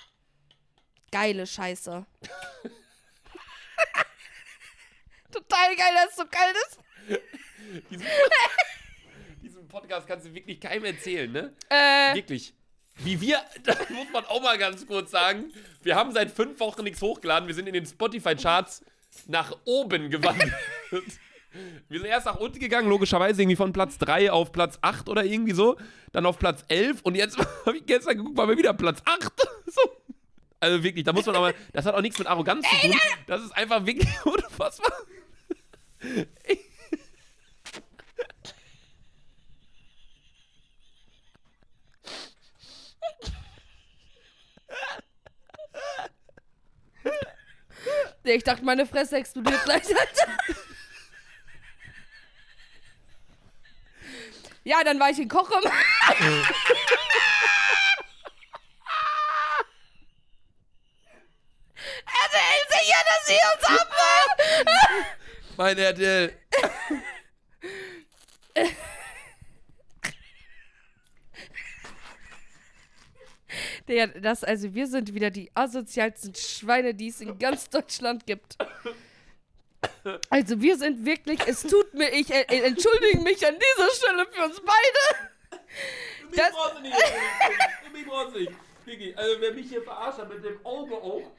[1.10, 2.04] Geile Scheiße.
[5.32, 6.78] Total geil, dass es so kalt ist.
[7.90, 8.06] Diesen,
[9.42, 11.52] diesen Podcast kannst du wirklich keinem erzählen, ne?
[11.68, 12.54] Äh, Wirklich.
[12.96, 16.82] Wie wir, das muss man auch mal ganz kurz sagen, wir haben seit fünf Wochen
[16.82, 17.46] nichts hochgeladen.
[17.46, 18.84] Wir sind in den Spotify-Charts
[19.26, 20.50] nach oben gewandert.
[21.88, 25.24] Wir sind erst nach unten gegangen, logischerweise irgendwie von Platz 3 auf Platz 8 oder
[25.24, 25.76] irgendwie so.
[26.12, 29.32] Dann auf Platz 11 und jetzt habe ich gestern geguckt, waren wir wieder Platz 8.
[29.66, 30.07] So.
[30.60, 33.00] Also wirklich, da muss man aber, das hat auch nichts mit Arroganz zu tun.
[33.26, 34.92] Das ist einfach wirklich unfassbar.
[48.24, 50.32] nee, ich dachte, meine Fresse explodiert gleich, Alter.
[54.64, 55.62] Ja, dann war ich in Kochum.
[62.68, 65.06] Erzählen Sie uns abhören.
[65.56, 66.32] Mein RTL.
[73.88, 78.58] Digga, das, also wir sind wieder die asozialsten Schweine, die es in ganz Deutschland gibt.
[80.28, 84.44] Also wir sind wirklich, es tut mir, ich äh, entschuldige mich an dieser Stelle für
[84.44, 85.30] uns beide.
[86.36, 87.92] Das- brauchst du nicht erzählen.
[87.92, 88.52] Mich brauchst du nicht.
[88.84, 91.30] Vicky, also wer mich hier verarscht hat mit dem Auge auch.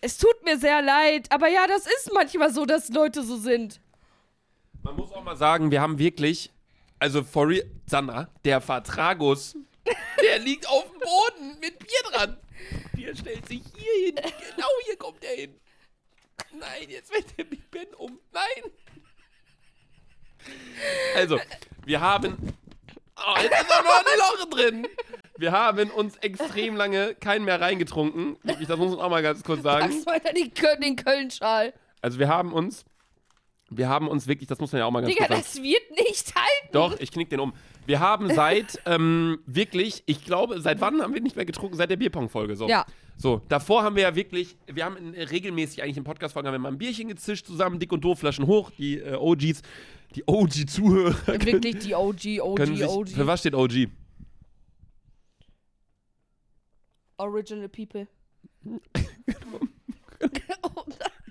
[0.00, 3.80] Es tut mir sehr leid, aber ja, das ist manchmal so, dass Leute so sind.
[4.82, 6.52] Man muss auch mal sagen, wir haben wirklich,
[6.98, 9.56] also for real, Sandra, der Vertragus,
[10.22, 12.36] der liegt auf dem Boden mit Bier dran.
[12.94, 14.14] Bier stellt sich hier hin.
[14.14, 15.60] Genau hier kommt er hin.
[16.52, 18.18] Nein, jetzt fällt der Big Ben um.
[18.32, 18.70] Nein.
[21.14, 21.40] Also,
[21.84, 22.56] wir haben.
[23.16, 24.88] Oh, jetzt ist auch noch ein Loch drin.
[25.38, 28.36] Wir haben uns extrem lange keinen mehr reingetrunken.
[28.42, 29.88] Wirklich, das muss man auch mal ganz kurz sagen.
[29.90, 31.74] Packst weiter die Köln, den Köln-Schal.
[32.00, 32.84] Also, wir haben uns.
[33.68, 35.42] Wir haben uns wirklich, das muss man ja auch mal ganz Digga, kurz sagen.
[35.54, 36.68] das wird nicht halten.
[36.70, 37.52] Doch, ich knick den um.
[37.84, 41.76] Wir haben seit, ähm, wirklich, ich glaube, seit wann haben wir nicht mehr getrunken?
[41.76, 42.54] Seit der Bierpong-Folge.
[42.54, 42.68] So.
[42.68, 42.86] Ja.
[43.16, 46.58] So, davor haben wir ja wirklich, wir haben in, regelmäßig eigentlich im Podcast-Folgen haben wir
[46.60, 49.62] mal ein Bierchen gezischt zusammen, dick und doof, Flaschen hoch, die äh, OGs,
[50.14, 51.26] die OG-Zuhörer.
[51.26, 53.08] Wirklich die OG, OG, können sich, OG.
[53.08, 53.88] Für was steht OG?
[57.18, 58.06] Original People.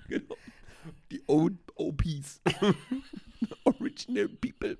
[0.08, 0.30] Genau.
[1.10, 2.40] Die o OPs.
[3.64, 4.78] Original People.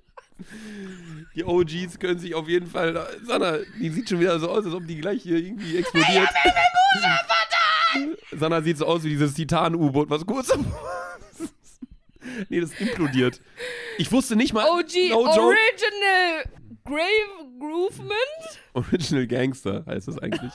[1.35, 3.07] Die OGs können sich auf jeden Fall.
[3.23, 6.29] Sanna, die sieht schon wieder so aus, als ob die gleich hier irgendwie explodiert.
[8.31, 10.51] Sanna sieht so aus wie dieses Titan-U-Boot, was kurz.
[12.49, 13.41] nee, das implodiert.
[13.97, 14.65] Ich wusste nicht mal.
[14.69, 15.17] OG, no.
[15.19, 16.43] Original
[16.85, 18.59] Grave Groovement.
[18.73, 20.51] Original Gangster heißt das eigentlich.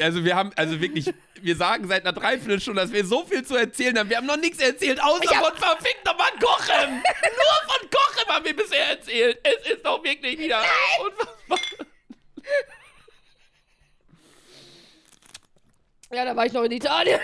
[0.00, 3.56] Also wir haben, also wirklich, wir sagen seit einer Dreiviertelstunde, dass wir so viel zu
[3.56, 4.08] erzählen haben.
[4.08, 6.90] Wir haben noch nichts erzählt, außer von verfickt nochmal Kochem.
[6.94, 9.38] Nur von Kochem haben wir bisher erzählt.
[9.42, 10.62] Es ist doch wirklich wieder
[11.00, 11.58] unfassbar.
[16.12, 17.20] Ja, da war ich noch in Italien.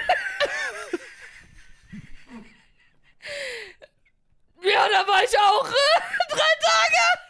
[4.63, 5.69] ja, da war ich auch.
[6.31, 7.28] Drei Tage.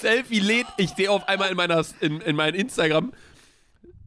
[0.00, 3.12] Selfie lädt, ich sehe auf einmal in meiner, in, in meinem Instagram,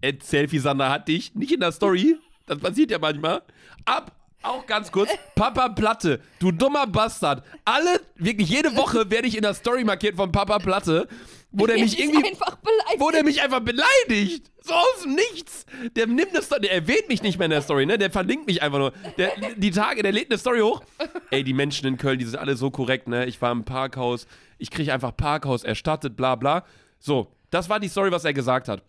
[0.02, 3.41] Ed Selfie Sander hat dich, nicht in der Story, das passiert ja manchmal,
[3.86, 4.12] ab,
[4.43, 7.43] auch ganz kurz, Papa Platte, du dummer Bastard.
[7.65, 11.08] Alle, wirklich jede Woche werde ich in der Story markiert von Papa Platte,
[11.52, 13.00] wo der mich irgendwie, einfach beleidigt.
[13.00, 14.52] wo der mich einfach beleidigt.
[14.62, 15.66] So aus dem Nichts.
[15.96, 17.98] Der nimmt eine Story, der erwähnt mich nicht mehr in der Story, ne?
[17.98, 18.94] Der verlinkt mich einfach nur.
[19.18, 20.84] Der, die Tage, der lädt eine Story hoch.
[21.32, 23.26] Ey, die Menschen in Köln, die sind alle so korrekt, ne?
[23.26, 26.66] Ich war im Parkhaus, ich kriege einfach Parkhaus erstattet, bla bla.
[27.00, 28.84] So, das war die Story, was er gesagt hat.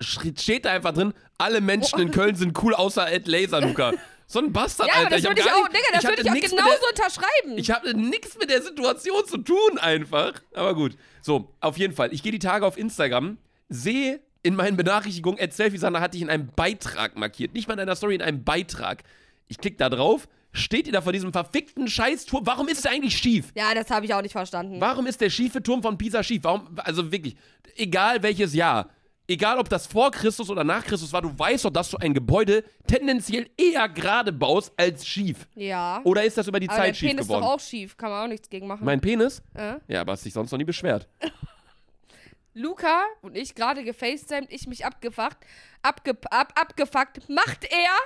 [0.00, 3.92] Steht da einfach drin, alle Menschen in Köln sind cool, außer Ed Laserluca.
[4.32, 5.10] So ein Bastard, ja, Alter.
[5.10, 7.58] das würde ich gar auch, nicht- Digga, das würde hatte ich auch genauso der- unterschreiben.
[7.58, 10.32] ich habe nichts mit der Situation zu tun einfach.
[10.54, 10.96] Aber gut.
[11.20, 12.14] So, auf jeden Fall.
[12.14, 13.36] Ich gehe die Tage auf Instagram,
[13.68, 17.52] sehe in meinen Benachrichtigungen, Ed Selfie Sander hatte ich in einem Beitrag markiert.
[17.52, 19.02] Nicht mal in einer Story, in einem Beitrag.
[19.48, 22.46] Ich klicke da drauf, steht ihr da vor diesem verfickten Scheißturm.
[22.46, 23.52] Warum ist der eigentlich schief?
[23.54, 24.80] ja, das habe ich auch nicht verstanden.
[24.80, 26.42] Warum ist der schiefe Turm von Pisa schief?
[26.44, 27.36] Warum, also wirklich,
[27.76, 28.88] egal welches Jahr,
[29.32, 32.14] egal ob das vor Christus oder nach Christus war, du weißt doch, dass du ein
[32.14, 35.46] Gebäude tendenziell eher gerade baust als schief.
[35.54, 36.00] Ja.
[36.04, 37.44] Oder ist das über die aber Zeit schief Penis ist geworden?
[37.44, 37.96] doch auch schief.
[37.96, 38.84] Kann man auch nichts gegen machen.
[38.84, 39.42] Mein Penis?
[39.54, 39.74] äh?
[39.88, 41.08] Ja, aber hast dich sonst noch nie beschwert.
[42.54, 45.38] Luca und ich gerade gefacetimed, ich mich abgefuckt,
[45.80, 47.96] abge ab, abgefuckt, macht er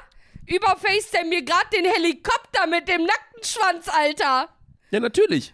[0.47, 4.49] über FaceTime mir gerade den Helikopter mit dem nackten Schwanz, Alter.
[4.93, 5.53] Ja, natürlich.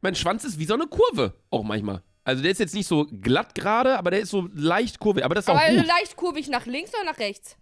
[0.00, 2.02] Mein Schwanz ist wie so eine Kurve, auch manchmal.
[2.26, 5.24] Also der ist jetzt nicht so glatt gerade, aber der ist so leicht kurvig.
[5.24, 5.86] Aber das ist auch Aber gut.
[5.86, 7.56] leicht kurvig nach links oder nach rechts?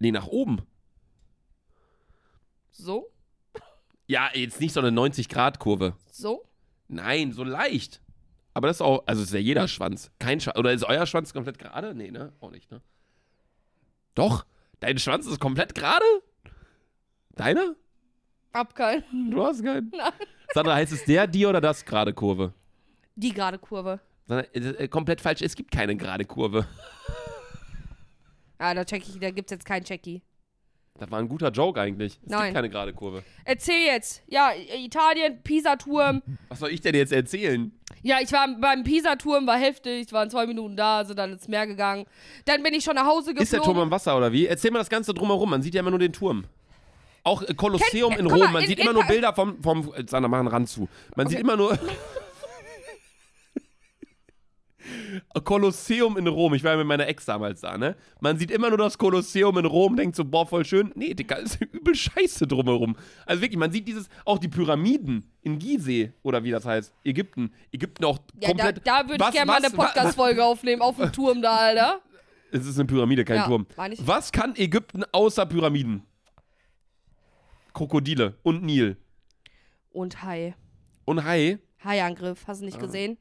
[0.00, 0.60] Nee, nach oben.
[2.72, 3.10] So,
[4.06, 5.94] Ja, jetzt nicht so eine 90-Grad-Kurve.
[6.10, 6.44] so.
[6.88, 8.00] Nein, so leicht.
[8.54, 10.10] Aber das ist auch, also ist ja jeder Schwanz.
[10.18, 10.58] Kein Schwanz.
[10.58, 11.94] Oder ist euer Schwanz komplett gerade?
[11.94, 12.32] Nee, ne?
[12.40, 12.80] Auch nicht, ne?
[14.14, 14.46] Doch.
[14.80, 16.04] Dein Schwanz ist komplett gerade?
[17.36, 17.74] Deiner?
[18.54, 19.30] Hab keinen.
[19.30, 19.90] Du hast keinen.
[19.90, 20.12] Nein.
[20.54, 22.54] Sandra, heißt es der, die oder das gerade Kurve?
[23.16, 24.00] Die gerade Kurve.
[24.28, 25.42] Äh, äh, komplett falsch.
[25.42, 26.66] Es gibt keine gerade Kurve.
[28.60, 30.20] Ah, da check ich, da gibt's jetzt keinen Checki.
[30.98, 32.18] Das war ein guter Joke eigentlich.
[32.24, 32.46] Es Nein.
[32.46, 33.22] gibt keine gerade Kurve.
[33.44, 34.20] Erzähl jetzt.
[34.26, 36.22] Ja, Italien, Pisa-Turm.
[36.48, 37.70] Was soll ich denn jetzt erzählen?
[38.02, 41.68] Ja, ich war beim Pisa-Turm, war heftig, waren zwei Minuten da, sind dann ins Meer
[41.68, 42.04] gegangen.
[42.46, 43.42] Dann bin ich schon nach Hause geflogen.
[43.44, 44.48] Ist der Turm am Wasser oder wie?
[44.48, 45.50] Erzähl mal das Ganze drumherum.
[45.50, 46.44] Man sieht ja immer nur den Turm.
[47.22, 48.38] Auch äh, Kolosseum Kennt- in Rom.
[48.40, 50.68] mal, Man in- sieht in immer nur Bilder vom, vom äh, Sandra, mach einen Rand
[50.68, 50.88] zu.
[51.14, 51.36] Man Okay.
[51.36, 51.78] sieht immer nur
[55.44, 56.54] Kolosseum in Rom.
[56.54, 57.96] Ich war ja mit meiner Ex damals da, ne?
[58.20, 60.92] Man sieht immer nur das Kolosseum in Rom, denkt so, boah, voll schön.
[60.94, 62.96] Nee, Digga, ist übel scheiße drumherum.
[63.26, 67.52] Also wirklich, man sieht dieses, auch die Pyramiden in Gizeh, oder wie das heißt, Ägypten.
[67.72, 68.86] Ägypten auch Ja, da, komplett.
[68.86, 72.00] da würde ich gerne mal eine Podcast-Folge aufnehmen, auf dem Turm da, Alter.
[72.50, 73.66] Es ist eine Pyramide, kein Ja, Turm.
[74.00, 76.02] Was kann Ägypten außer Pyramiden?
[77.74, 78.96] Krokodile und Nil.
[79.90, 80.54] Und Hai.
[81.04, 81.58] Und Hai.
[81.84, 82.66] Haiangriff, hast du Ah.
[82.66, 83.18] nicht gesehen?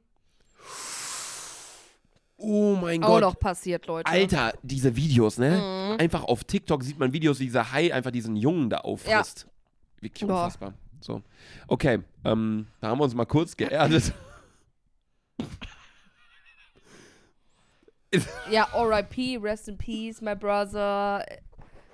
[2.37, 3.21] Oh mein Auch Gott.
[3.21, 4.09] noch passiert, Leute.
[4.09, 5.57] Alter, diese Videos, ne?
[5.93, 5.99] Mhm.
[5.99, 9.47] Einfach auf TikTok sieht man Videos, wie dieser Hai einfach diesen Jungen da auffrisst.
[10.01, 10.43] Wirklich Boah.
[10.45, 10.73] unfassbar.
[11.01, 11.23] So.
[11.67, 14.13] Okay, ähm, da haben wir uns mal kurz geerdet.
[18.49, 21.25] Ja, RIP, rest in peace, my brother.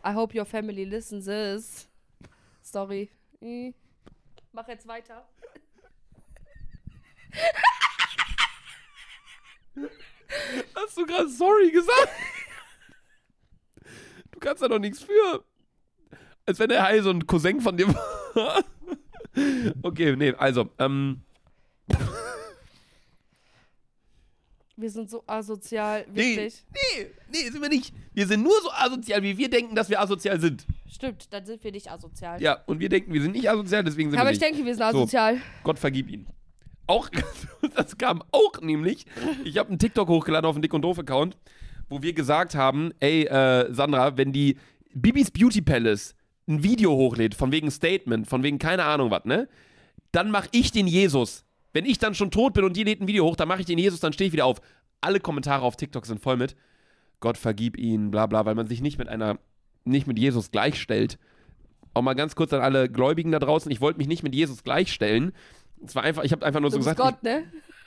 [0.05, 1.89] I hope your family listens this.
[2.61, 3.09] Sorry.
[3.41, 3.73] Hm.
[4.51, 5.25] Mach jetzt weiter.
[10.75, 12.09] Hast du gerade sorry gesagt?
[14.31, 15.43] Du kannst da doch nichts für.
[16.45, 18.63] Als wenn der Hai so ein Cousin von dir war.
[19.81, 21.21] Okay, nee, also, ähm,
[24.75, 26.65] Wir sind so asozial, nee, wirklich.
[26.97, 27.93] nee, nee, sind wir nicht.
[28.13, 30.65] Wir sind nur so asozial, wie wir denken, dass wir asozial sind.
[30.91, 32.41] Stimmt, dann sind wir nicht asozial.
[32.41, 34.51] Ja, und wir denken, wir sind nicht asozial, deswegen sind Aber wir ich nicht.
[34.51, 35.39] denke, wir sind asozial.
[35.63, 36.27] Gott vergib ihn.
[36.87, 37.09] Auch,
[37.75, 39.05] das kam auch nämlich,
[39.43, 41.37] ich habe einen TikTok hochgeladen auf den Dick und Doof Account,
[41.89, 44.57] wo wir gesagt haben, ey, äh, Sandra, wenn die
[44.93, 46.15] Bibis Beauty Palace
[46.47, 49.47] ein Video hochlädt, von wegen Statement, von wegen keine Ahnung was, ne,
[50.11, 51.45] dann mach ich den Jesus.
[51.71, 53.65] Wenn ich dann schon tot bin und die lädt ein Video hoch, dann mache ich
[53.65, 54.61] den Jesus, dann stehe ich wieder auf.
[55.01, 56.55] Alle Kommentare auf TikTok sind voll mit,
[57.19, 59.39] Gott vergib ihn, bla bla, weil man sich nicht mit einer,
[59.85, 61.17] nicht mit Jesus gleichstellt.
[61.93, 64.63] Auch mal ganz kurz an alle Gläubigen da draußen, ich wollte mich nicht mit Jesus
[64.63, 65.31] gleichstellen.
[65.85, 67.43] Es war einfach, ich habe einfach nur so gesagt, Gott, ne?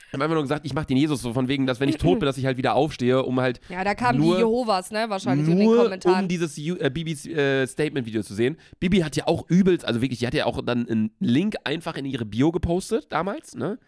[0.09, 1.96] ich habe einfach nur gesagt, ich mache den Jesus so von wegen, dass wenn ich
[1.96, 4.90] tot bin, dass ich halt wieder aufstehe, um halt Ja, da kamen Nur- die Jehovas,
[4.90, 5.06] ne?
[5.09, 6.22] Wahrscheinlich in den nur Kommentaren.
[6.22, 8.56] um dieses äh, Bibis äh, Statement-Video zu sehen.
[8.78, 11.96] Bibi hat ja auch übelst, also wirklich, die hat ja auch dann einen Link einfach
[11.96, 13.78] in ihre Bio gepostet damals, ne?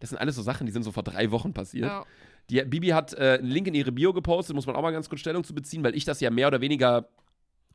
[0.00, 1.86] Das sind alles so Sachen, die sind so vor drei Wochen passiert.
[1.86, 2.04] ja.
[2.48, 5.08] Die, Bibi hat äh, einen Link in ihre Bio gepostet, muss man auch mal ganz
[5.08, 7.08] kurz Stellung zu beziehen, weil ich das ja mehr oder weniger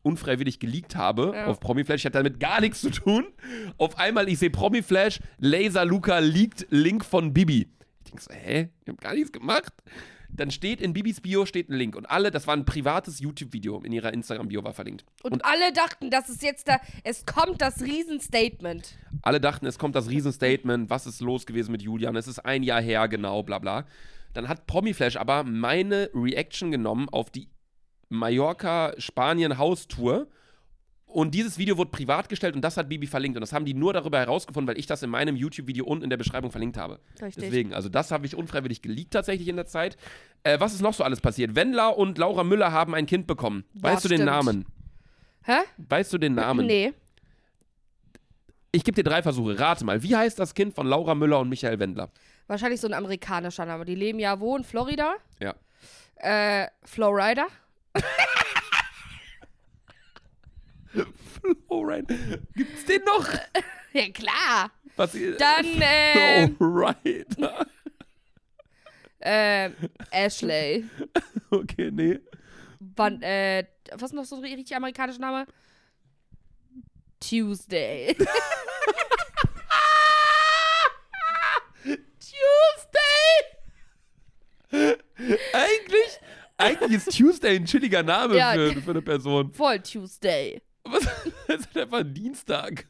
[0.03, 1.45] unfreiwillig geleakt habe Ja.
[1.47, 2.01] auf Promiflash.
[2.01, 3.25] Ich hatte damit gar nichts zu tun.
[3.77, 7.67] Auf einmal, ich sehe Promiflash, Laser Luca leakt Link von Bibi.
[8.03, 8.69] Ich denke so, hä?
[8.83, 9.73] Ich habe gar nichts gemacht.
[10.33, 13.81] Dann steht in Bibis Bio steht ein Link und alle, das war ein privates YouTube-Video
[13.83, 15.03] in ihrer Instagram-Bio war verlinkt.
[15.23, 18.97] Und, alle dachten, dass es jetzt da, es kommt das Riesenstatement.
[19.23, 22.63] Alle dachten, es kommt das Riesenstatement, was ist los gewesen mit Julian, es ist ein
[22.63, 23.85] Jahr her, genau, bla bla.
[24.33, 27.49] Dann hat Promiflash aber meine Reaction genommen auf die
[28.11, 30.27] Mallorca-Spanien-Haustour
[31.05, 33.73] und dieses Video wurde privat gestellt und das hat Bibi verlinkt und das haben die
[33.73, 37.01] nur darüber herausgefunden, weil ich das in meinem YouTube-Video unten in der Beschreibung verlinkt habe.
[37.21, 37.43] Richtig.
[37.43, 39.97] Deswegen, also das habe ich unfreiwillig geleakt tatsächlich in der Zeit.
[40.43, 41.55] Äh, was ist noch so alles passiert?
[41.55, 43.65] Wendler und Laura Müller haben ein Kind bekommen.
[43.73, 44.31] Ja, Weißt du den stimmt.
[44.31, 44.65] Namen?
[45.43, 45.57] Hä?
[45.77, 46.65] Weißt du den Namen?
[46.65, 46.93] Nee.
[48.71, 49.59] Ich gebe dir drei Versuche.
[49.59, 52.09] Rate mal, wie heißt das Kind von Laura Müller und Michael Wendler?
[52.47, 53.83] Wahrscheinlich so ein amerikanischer Name.
[53.83, 54.55] Die leben ja wo?
[54.55, 55.15] In Florida?
[55.41, 55.55] Ja.
[56.15, 57.47] Äh, Florida?
[61.67, 62.39] Flowrider.
[62.55, 63.27] Gibt's den noch?
[63.93, 64.71] Ja, klar.
[64.95, 67.67] Was, Dann, äh, Flowrider.
[69.23, 69.75] Ähm,
[70.09, 70.89] Ashley.
[71.51, 72.19] Okay, nee.
[72.79, 75.45] Wann, äh, was ist noch so ein richtig amerikanischer Name?
[77.19, 78.15] Tuesday.
[82.19, 83.31] Tuesday!
[85.53, 86.19] eigentlich,
[86.61, 88.53] eigentlich ist Tuesday ein chilliger Name Ja.
[88.53, 89.51] für, für eine Person.
[89.53, 90.61] Voll Tuesday.
[90.83, 91.03] Was?
[91.47, 92.85] Das ist einfach ein Dienstag.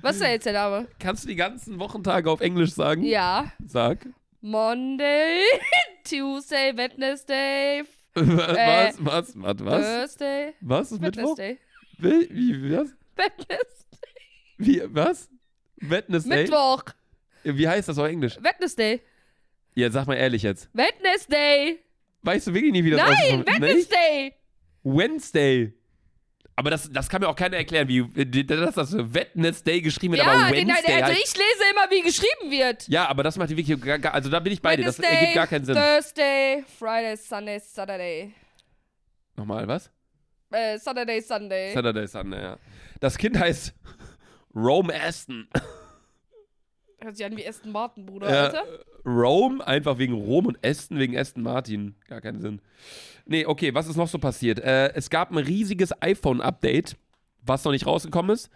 [0.00, 0.86] Was ist denn jetzt der Name?
[1.00, 3.02] Kannst du die ganzen Wochentage auf Englisch sagen?
[3.02, 3.52] Ja.
[3.66, 4.06] Sag.
[4.40, 5.40] Monday,
[6.08, 7.82] Tuesday, Wednesday,
[8.14, 9.86] was, was, was, was?
[9.86, 11.36] Thursday, Was ist Mittwoch?
[11.36, 11.58] Wednesday.
[11.98, 12.94] Wie, wie, was?
[13.16, 13.58] Wednesday.
[14.58, 15.28] Wie, was?
[15.76, 16.42] Wednesday?
[16.42, 16.84] Mittwoch.
[17.42, 18.36] Wie heißt das auf Englisch?
[18.40, 19.00] Wednesday.
[19.74, 20.68] Ja, sag mal ehrlich jetzt.
[20.72, 21.80] Wednesday.
[22.28, 23.42] Weißt du wirklich nicht, wie das Nein?
[23.58, 24.34] Wednesday.
[24.82, 25.72] Wednesday.
[26.56, 30.32] Aber das, das kann mir auch keiner erklären, wie dass das Wednesday geschrieben wird, Ja,
[30.32, 31.18] aber den, Wednesday also halt.
[31.24, 32.86] ich lese immer, wie geschrieben wird.
[32.88, 34.98] Ja, aber das macht die wirklich gar, gar, also da bin ich bei dir, das
[34.98, 35.74] ergibt gar keinen Sinn.
[35.74, 38.34] Thursday, Friday, Sunday, Saturday.
[39.34, 39.90] Nochmal, was?
[40.50, 41.72] Äh, Saturday, Sunday.
[41.72, 42.58] Saturday Sunday, ja.
[43.00, 43.72] Das Kind heißt
[44.54, 45.48] Rome Aston.
[47.00, 48.64] Hört sich an wie Aston Martin, Bruder, Alter.
[49.04, 51.94] Rome, einfach wegen Rom und Aston wegen Aston Martin.
[52.08, 52.60] Gar keinen Sinn.
[53.24, 54.58] Nee, okay, was ist noch so passiert?
[54.58, 56.96] Äh, es gab ein riesiges iPhone-Update,
[57.42, 58.50] was noch nicht rausgekommen ist,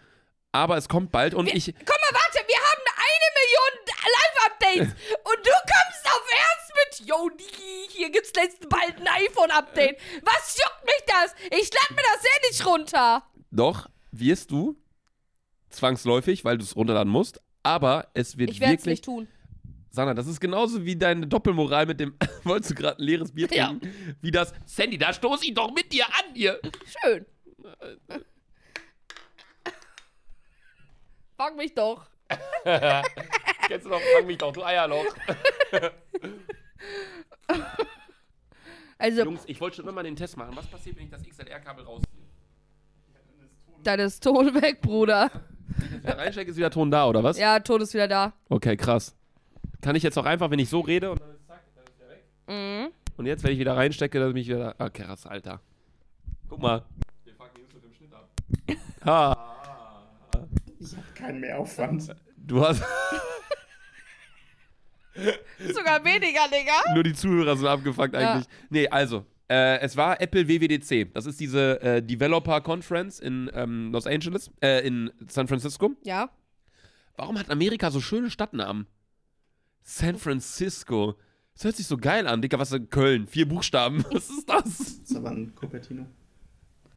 [0.51, 1.67] aber es kommt bald und ich.
[1.67, 3.73] Komm mal, warte, wir haben eine Million
[4.13, 9.99] Live-Updates und du kommst auf Ernst mit, yo, Digi, hier gibt's letzten bald ein iPhone-Update.
[10.23, 11.35] Was juckt mich das?
[11.59, 13.23] Ich lad mir das eh nicht runter.
[13.53, 14.77] Doch, wirst du
[15.71, 18.93] zwangsläufig, weil du es runterladen musst, aber es wird Ich werde es wirklich.
[18.93, 19.29] nicht tun.
[19.91, 22.15] Sandra, das ist genauso wie deine Doppelmoral mit dem.
[22.45, 23.69] Wolltest du gerade ein leeres Bier Ja.
[23.69, 24.17] trinken?
[24.23, 24.55] Wie das.
[24.65, 26.59] Sandy, da stoße ich doch mit dir an hier.
[27.03, 27.27] Schön.
[31.37, 32.07] Fang mich doch.
[33.69, 35.05] Kennst du doch, fang mich doch, du Eierloch.
[38.99, 40.55] Also, Jungs, ich wollte schon immer den Test machen.
[40.55, 42.23] Was passiert, wenn ich das XLR-Kabel rausziehe?
[43.83, 45.29] dann ist Ton weg, Bruder.
[45.77, 47.39] Wenn ich das wieder reinstecke, ist wieder Ton da, oder was?
[47.39, 48.33] Ja, Ton ist wieder da.
[48.49, 49.15] Okay, krass.
[49.81, 51.99] Kann ich jetzt auch einfach, wenn ich so rede und dann ist zack, dann ist
[52.01, 52.25] der weg?
[52.49, 52.93] Mhm.
[53.17, 54.75] Und jetzt, wenn ich wieder reinstecke, dann bin ich wieder.
[54.79, 55.61] Ah, krass, Alter.
[56.49, 56.85] Guck mal.
[57.25, 58.29] Wir fangen jetzt mit dem Schnitt ab.
[59.05, 59.49] Ha.
[60.81, 62.13] Ich habe keinen Mehraufwand.
[62.37, 62.83] Du hast.
[65.73, 66.95] Sogar weniger, Digga.
[66.95, 68.33] Nur die Zuhörer sind abgefuckt Ja.
[68.35, 68.47] eigentlich.
[68.71, 69.25] Nee, also.
[69.49, 71.13] Äh, es war Apple WWDC.
[71.15, 75.93] Das ist diese äh, Developer Conference in ähm, Los Angeles, äh, in San Francisco.
[76.05, 76.31] Ja.
[77.17, 78.87] Warum hat Amerika so schöne Stadtnamen?
[79.83, 81.17] San Francisco.
[81.55, 82.59] Das hört sich so geil an, Dicker.
[82.59, 83.27] Was ist Köln?
[83.27, 84.05] Vier Buchstaben.
[84.11, 84.65] Was ist das?
[84.65, 86.07] Das ist aber ein Cupertino.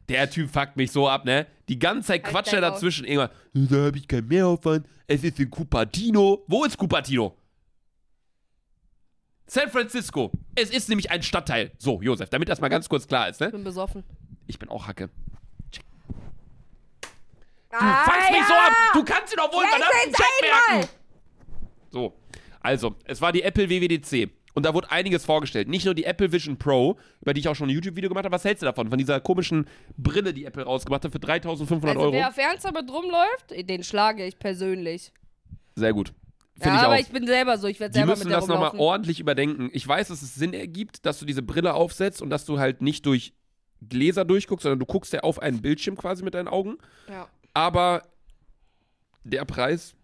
[0.08, 1.46] Der Typ fuckt mich so ab, ne?
[1.68, 3.04] Die ganze Zeit Halt quatscht er dazwischen.
[3.04, 4.86] Irgendwann, da habe ich keinen Mehraufwand.
[5.06, 6.44] Es ist in Cupertino.
[6.46, 7.36] Wo ist Cupertino?
[9.46, 10.30] San Francisco.
[10.54, 11.70] Es ist nämlich ein Stadtteil.
[11.78, 13.46] So, Josef, damit das mal ganz kurz klar ist, ne?
[13.46, 14.02] Ich bin besoffen.
[14.46, 15.08] Ich bin auch Hacke.
[15.70, 15.78] Du
[17.78, 18.72] Du fuckst mich so ab.
[18.94, 20.88] Du kannst dir doch wohl Ja, verdammten Check merken.
[21.90, 22.12] So,
[22.60, 24.30] also, es war die Apple WWDC.
[24.54, 25.68] Und da wurde einiges vorgestellt.
[25.68, 28.34] Nicht nur die Apple Vision Pro, über die ich auch schon ein YouTube-Video gemacht habe.
[28.34, 28.88] Was hältst du davon?
[28.88, 29.68] Von dieser komischen
[29.98, 32.12] Brille, die Apple rausgemacht hat für 3500 Also, Euro.
[32.14, 35.12] wer auf Ernst damit rumläuft, den schlage ich persönlich.
[35.74, 36.14] Sehr gut.
[36.58, 36.98] Ja, ich aber auch.
[36.98, 37.66] ich bin selber so.
[37.66, 39.68] Ich werde die selber müssen mit das nochmal ordentlich überdenken.
[39.72, 42.80] Ich weiß, dass es Sinn ergibt, dass du diese Brille aufsetzt und dass du halt
[42.82, 43.34] nicht durch
[43.86, 46.78] Gläser durchguckst, sondern du guckst ja auf einen Bildschirm quasi mit deinen Augen.
[47.08, 47.28] Ja.
[47.52, 48.02] Aber
[49.24, 49.94] der Preis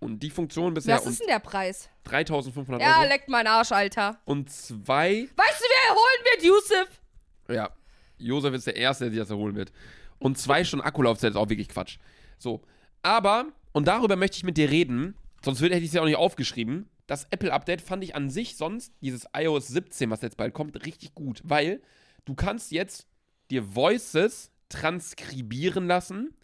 [0.00, 1.88] und die Funktion bisher Was ist denn der Preis?
[2.04, 3.08] 3500 Ja, Euro.
[3.08, 4.20] leckt meinen Arsch, Alter.
[4.26, 7.00] Und zwei, Weißt du, wer holen wird, Yusuf?
[7.48, 7.70] ja,
[8.18, 9.72] Josef ist der Erste, der sich das erholen wird.
[10.18, 11.98] Und zwei Stunden Akkulaufzeit ist auch wirklich Quatsch.
[12.38, 12.60] So,
[13.02, 16.16] aber, und darüber möchte ich mit dir reden, sonst hätte ich es ja auch nicht
[16.16, 16.88] aufgeschrieben.
[17.06, 21.14] Das Apple-Update fand ich an sich sonst, dieses iOS 17, was jetzt bald kommt, richtig
[21.14, 21.82] gut, weil
[22.24, 23.06] du kannst jetzt
[23.50, 26.34] dir Voices transkribieren lassen.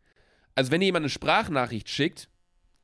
[0.55, 2.29] Also wenn dir jemand eine Sprachnachricht schickt,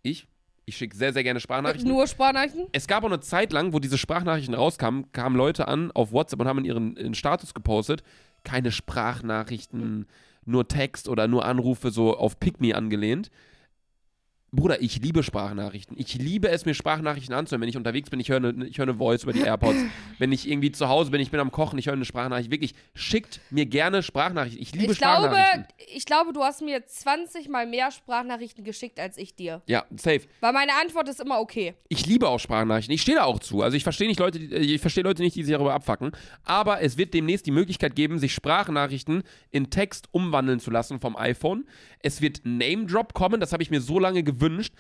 [0.03, 0.27] ich,
[0.65, 1.91] ich schicke sehr, sehr gerne Sprachnachrichten.
[1.91, 2.69] Nur Sprachnachrichten?
[2.73, 6.41] Es gab auch eine Zeit lang, wo diese Sprachnachrichten rauskamen, kamen Leute an auf WhatsApp
[6.41, 8.03] und haben in ihren, ihren Status gepostet,
[8.45, 10.07] keine Sprachnachrichten,
[10.45, 13.31] nur Text oder nur Anrufe so auf Pick Me angelehnt.
[14.53, 15.97] Bruder, ich liebe Sprachnachrichten.
[15.99, 17.61] Ich liebe es, mir Sprachnachrichten anzuhören.
[17.63, 19.77] Wenn ich unterwegs bin, ich höre eine, ich höre eine Voice über die AirPods.
[20.19, 22.51] Wenn ich irgendwie zu Hause bin, ich bin am Kochen, ich höre eine Sprachnachricht.
[22.51, 24.63] Wirklich, schickt mir gerne Sprachnachrichten.
[24.63, 25.67] Ich liebe Ich glaube, Sprachnachrichten.
[25.95, 29.63] ich glaube, du hast mir 20 mal mehr Sprachnachrichten geschickt als ich dir.
[29.67, 30.23] Ja, safe.
[30.41, 31.75] Weil meine Antwort ist immer okay.
[31.89, 32.95] Ich liebe auch Sprachnachrichten.
[32.95, 33.63] Ich stehe da auch zu.
[33.63, 36.13] Also ich verstehe nicht Leute, die- ich verstehe Leute nicht, die sich darüber abfacken.
[36.45, 41.17] Aber es wird demnächst die Möglichkeit geben, sich Sprachnachrichten in Text umwandeln zu lassen vom
[41.17, 41.67] iPhone.
[41.99, 43.41] Es wird Name Drop kommen.
[43.41, 44.36] Das habe ich mir so lange gewünscht.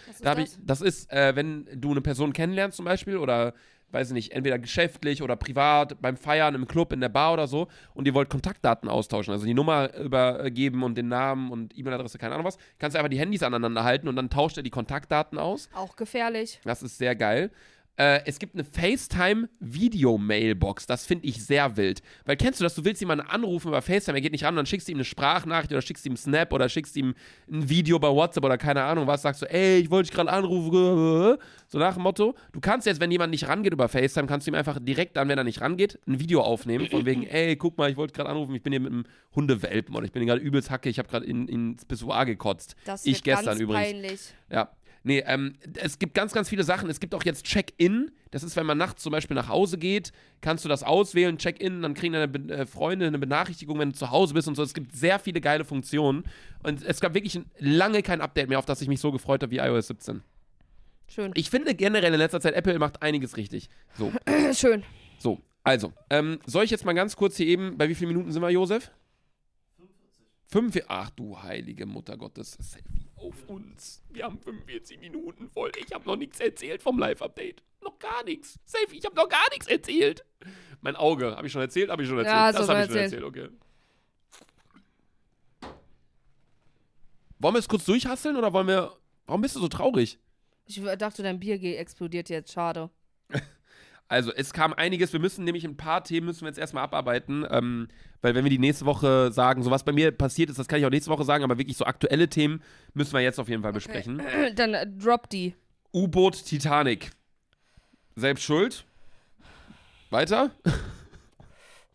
[0.06, 0.58] Was ist da ich, das?
[0.64, 3.54] das ist, äh, wenn du eine Person kennenlernst zum Beispiel oder
[3.92, 7.46] weiß ich nicht, entweder geschäftlich oder privat, beim Feiern, im Club, in der Bar oder
[7.46, 12.18] so und ihr wollt Kontaktdaten austauschen, also die Nummer übergeben und den Namen und E-Mail-Adresse,
[12.18, 14.70] keine Ahnung was, kannst du einfach die Handys aneinander halten und dann tauscht er die
[14.70, 15.68] Kontaktdaten aus.
[15.74, 16.60] Auch gefährlich.
[16.64, 17.50] Das ist sehr geil.
[17.96, 20.86] Äh, es gibt eine FaceTime-Video-Mailbox.
[20.86, 22.02] Das finde ich sehr wild.
[22.24, 22.74] Weil kennst du das?
[22.74, 25.04] Du willst jemanden anrufen über FaceTime, er geht nicht ran, dann schickst du ihm eine
[25.04, 27.14] Sprachnachricht oder schickst ihm einen Snap oder schickst ihm
[27.50, 29.22] ein Video bei WhatsApp oder keine Ahnung was.
[29.22, 31.38] Sagst du, ey, ich wollte dich gerade anrufen.
[31.68, 32.34] So nach dem Motto.
[32.52, 35.28] Du kannst jetzt, wenn jemand nicht rangeht über FaceTime, kannst du ihm einfach direkt dann,
[35.28, 36.86] wenn er nicht rangeht, ein Video aufnehmen.
[36.88, 39.94] Von wegen, ey, guck mal, ich wollte gerade anrufen, ich bin hier mit einem Hundewelpen
[39.94, 42.76] oder ich bin hier gerade übelst hacke, ich habe gerade in, ins Pissoir gekotzt.
[42.84, 43.86] Das ich gestern übrigens.
[43.86, 44.20] peinlich.
[44.50, 44.70] Ja.
[45.06, 46.90] Nee, ähm, es gibt ganz, ganz viele Sachen.
[46.90, 48.10] Es gibt auch jetzt Check-In.
[48.32, 51.80] Das ist, wenn man nachts zum Beispiel nach Hause geht, kannst du das auswählen, Check-In,
[51.80, 54.64] dann kriegen deine Be äh, Freunde eine Benachrichtigung, wenn du zu Hause bist und so.
[54.64, 56.24] Es gibt sehr viele geile Funktionen.
[56.64, 59.52] Und es gab wirklich lange kein Update mehr, auf das ich mich so gefreut habe
[59.52, 60.24] wie iOS 17.
[61.06, 61.30] Schön.
[61.36, 63.68] Ich finde generell in letzter Zeit, Apple macht einiges richtig.
[63.96, 64.12] So,
[64.54, 64.82] Schön.
[65.18, 65.38] so.
[65.62, 68.42] Also, ähm, soll ich jetzt mal ganz kurz hier eben, bei wie vielen Minuten sind
[68.42, 68.90] wir, Josef?
[70.48, 70.84] 45.
[70.88, 74.02] Ach du heilige Mutter Gottes, Selfie auf uns.
[74.10, 75.72] Wir haben 45 Minuten voll.
[75.84, 77.62] Ich habe noch nichts erzählt vom Live-Update.
[77.82, 78.58] Noch gar nichts.
[78.64, 80.24] Selfie, ich habe noch gar nichts erzählt.
[80.80, 81.90] Mein Auge, habe ich schon erzählt?
[81.90, 82.36] Habe ich schon erzählt?
[82.36, 83.48] Ja, das habe ich schon erzählt, okay.
[87.38, 88.96] Wollen wir es kurz durchhasseln oder wollen wir.
[89.26, 90.18] Warum bist du so traurig?
[90.66, 92.52] Ich dachte, dein Bier explodiert jetzt.
[92.52, 92.90] Schade.
[94.08, 95.12] Also, es kam einiges.
[95.12, 97.44] Wir müssen nämlich ein paar Themen müssen wir jetzt erstmal abarbeiten.
[97.50, 97.88] Ähm,
[98.22, 100.78] weil, wenn wir die nächste Woche sagen, so was bei mir passiert ist, das kann
[100.78, 102.62] ich auch nächste Woche sagen, aber wirklich so aktuelle Themen
[102.94, 104.22] müssen wir jetzt auf jeden Fall besprechen.
[104.54, 105.54] Dann äh, drop die.
[105.92, 107.10] U-Boot Titanic.
[108.14, 108.84] Selbst schuld.
[110.10, 110.50] Weiter?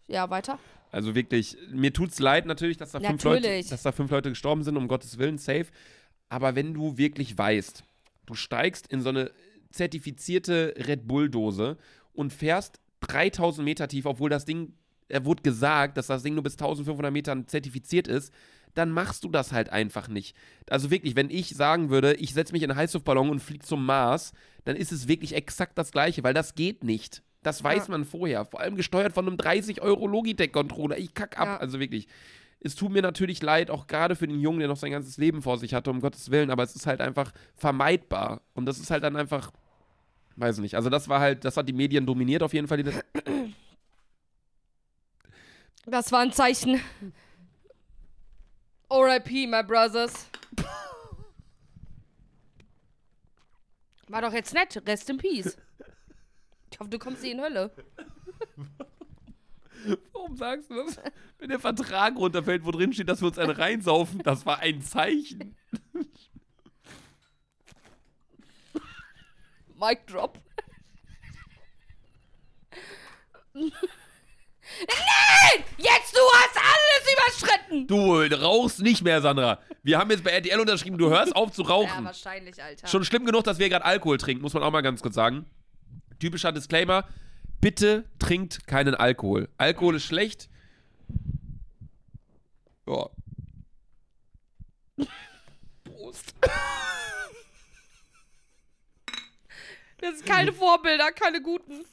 [0.07, 0.59] Ja, weiter.
[0.91, 3.70] Also wirklich, mir tut's leid natürlich, dass da, fünf Leute, Natürlich.
[3.70, 5.68] dass da fünf Leute gestorben sind, um Gottes Willen, safe.
[6.28, 7.84] Aber wenn du wirklich weißt,
[8.26, 9.32] du steigst in so eine
[9.72, 11.78] zertifizierte Red Bull-Dose
[12.14, 14.74] und fährst 3000 Meter tief, obwohl das Ding,
[15.09, 18.34] er wurde gesagt, dass das Ding nur bis 1500 Metern zertifiziert ist,
[18.74, 20.36] dann machst du das halt einfach nicht.
[20.70, 23.86] Also wirklich, wenn ich sagen würde, ich setze mich in einen Heißluftballon und fliege zum
[23.86, 24.32] Mars,
[24.64, 27.22] dann ist es wirklich exakt das Gleiche, weil das geht nicht.
[27.43, 27.91] Das weiß Ja.
[27.91, 28.45] man vorher.
[28.45, 30.97] Vor allem gesteuert von einem 30 Euro Logitech-Controller.
[30.99, 31.47] Ich kack ab.
[31.47, 31.57] Ja.
[31.57, 32.07] Also wirklich.
[32.64, 35.41] Es tut mir natürlich leid, auch gerade für den Jungen, der noch sein ganzes Leben
[35.41, 38.41] vor sich hatte, um Gottes Willen, aber es ist halt einfach vermeidbar.
[38.53, 39.51] Und das ist halt dann einfach,
[40.36, 40.76] weiß nicht.
[40.76, 42.84] Also das war halt, das hat die Medien dominiert auf jeden Fall.
[42.84, 43.54] Die,
[45.86, 46.80] Das war ein Zeichen.
[48.90, 50.30] R.I.P., my brothers.
[54.08, 54.82] War doch jetzt nett.
[54.86, 55.58] Rest in peace.
[56.72, 57.72] Ich hoffe, du kommst nie in Hölle.
[60.14, 61.00] Warum sagst du das?
[61.40, 64.82] Wenn der Vertrag runterfällt, wo drin steht, dass wir uns einen reinsaufen, das war ein
[64.82, 65.56] Zeichen.
[69.82, 70.38] Mic drop.
[73.54, 73.72] Nein!
[75.78, 77.88] Jetzt, du hast alles überschritten!
[77.88, 79.60] Du rauchst nicht mehr, Sandra.
[79.84, 82.06] Wir haben jetzt bei RTL unterschrieben, du hörst auf zu Ja, rauchen.
[82.06, 82.88] wahrscheinlich, Alter.
[82.88, 85.46] Schon schlimm genug, dass wir gerade Alkohol trinken, muss man auch mal ganz kurz sagen.
[86.20, 87.08] Typischer Disclaimer:
[87.60, 89.50] Bitte trinkt keinen Alkohol.
[89.58, 90.50] Alkohol ist schlecht.
[92.88, 93.10] Ja.
[95.84, 96.36] Prost.
[100.02, 101.86] Das sind keine Vorbilder, keine guten.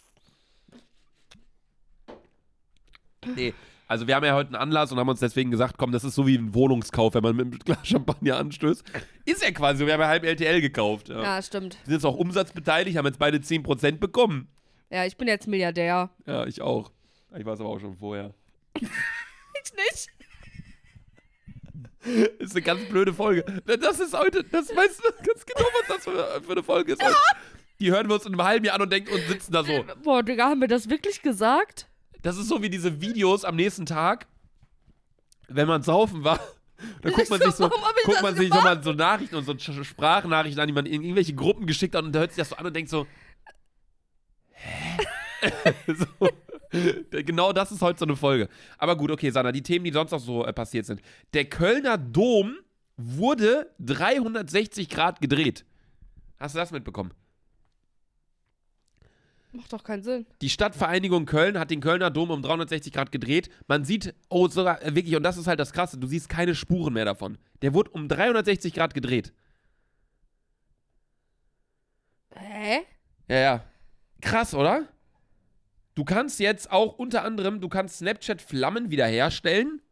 [3.37, 3.55] Nee.
[3.87, 6.15] Also wir haben ja heute einen Anlass und haben uns deswegen gesagt, komm, das ist
[6.15, 8.85] so wie ein Wohnungskauf, wenn man mit einem Glas Champagner anstößt.
[9.25, 11.09] Ist ja quasi wir haben ja halb LTL gekauft.
[11.09, 11.23] Ja.
[11.23, 11.79] Ja, stimmt.
[11.85, 14.49] Sind jetzt auch umsatzbeteiligt, haben jetzt beide 10% bekommen.
[14.91, 16.11] Ja, ich bin jetzt Milliardär.
[16.27, 16.91] Ja, ich auch.
[17.37, 18.35] Ich war es aber auch schon vorher.
[19.65, 20.09] Ich nicht.
[22.39, 23.45] Ist eine ganz blöde Folge.
[23.67, 27.03] Das ist heute, das weißt du ganz genau, was das für, für eine Folge ist.
[27.81, 29.85] Die hören wir uns in einem halben Jahr an und denken und sitzen da so.
[30.03, 31.87] Boah, Digga, haben wir das wirklich gesagt?
[32.23, 34.27] Das ist so wie diese Videos am nächsten Tag,
[35.49, 36.41] wenn man saufen war.
[37.03, 37.69] Da guckt man sich so,
[38.05, 41.35] guckt man sich so mal so Nachrichten und so Sprachnachrichten an, die man in irgendwelche
[41.35, 43.05] Gruppen geschickt hat und da hört sich das so an und denkt so,
[44.53, 45.43] hä?
[45.89, 46.29] so,
[47.11, 48.49] genau das ist heute so eine Folge.
[48.79, 51.03] Aber gut, okay, Sana, die Themen, die sonst noch so äh, passiert sind.
[51.35, 52.57] Der Kölner Dom
[52.97, 55.65] wurde 360 Grad gedreht.
[56.39, 57.13] Hast du das mitbekommen?
[59.59, 60.25] Macht doch keinen Sinn.
[60.41, 63.51] Die Stadtvereinigung Köln hat den Kölner Dom um 360 Grad gedreht.
[63.67, 66.55] Man sieht, oh, sogar, äh, wirklich, und das ist halt das Krasse, du siehst keine
[66.55, 67.39] Spuren mehr davon.
[67.63, 69.33] Der wurde um 360 Grad gedreht.
[72.37, 72.83] Hä?
[73.29, 73.65] Ja, ja.
[74.21, 74.87] Krass, oder?
[75.97, 79.83] Du kannst jetzt auch unter anderem, du kannst Snapchat-Flammen wiederherstellen.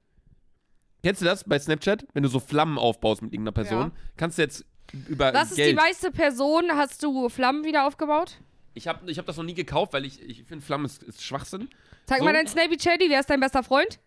[1.03, 2.07] Kennst du das bei Snapchat?
[2.15, 3.93] Wenn du so Flammen aufbaust mit irgendeiner Person, Ja.
[4.17, 4.65] kannst du jetzt
[5.09, 5.71] über Was ist Geld.
[5.73, 6.71] die meiste Person?
[6.73, 8.39] Hast du Flammen wieder aufgebaut?
[8.77, 11.23] Ich habe ich hab das noch nie gekauft, weil ich, ich finde Flammen ist, ist
[11.25, 11.71] Schwachsinn.
[12.05, 12.25] Sag So.
[12.25, 13.99] mal dein Snappy Chatty, wer ist dein bester Freund?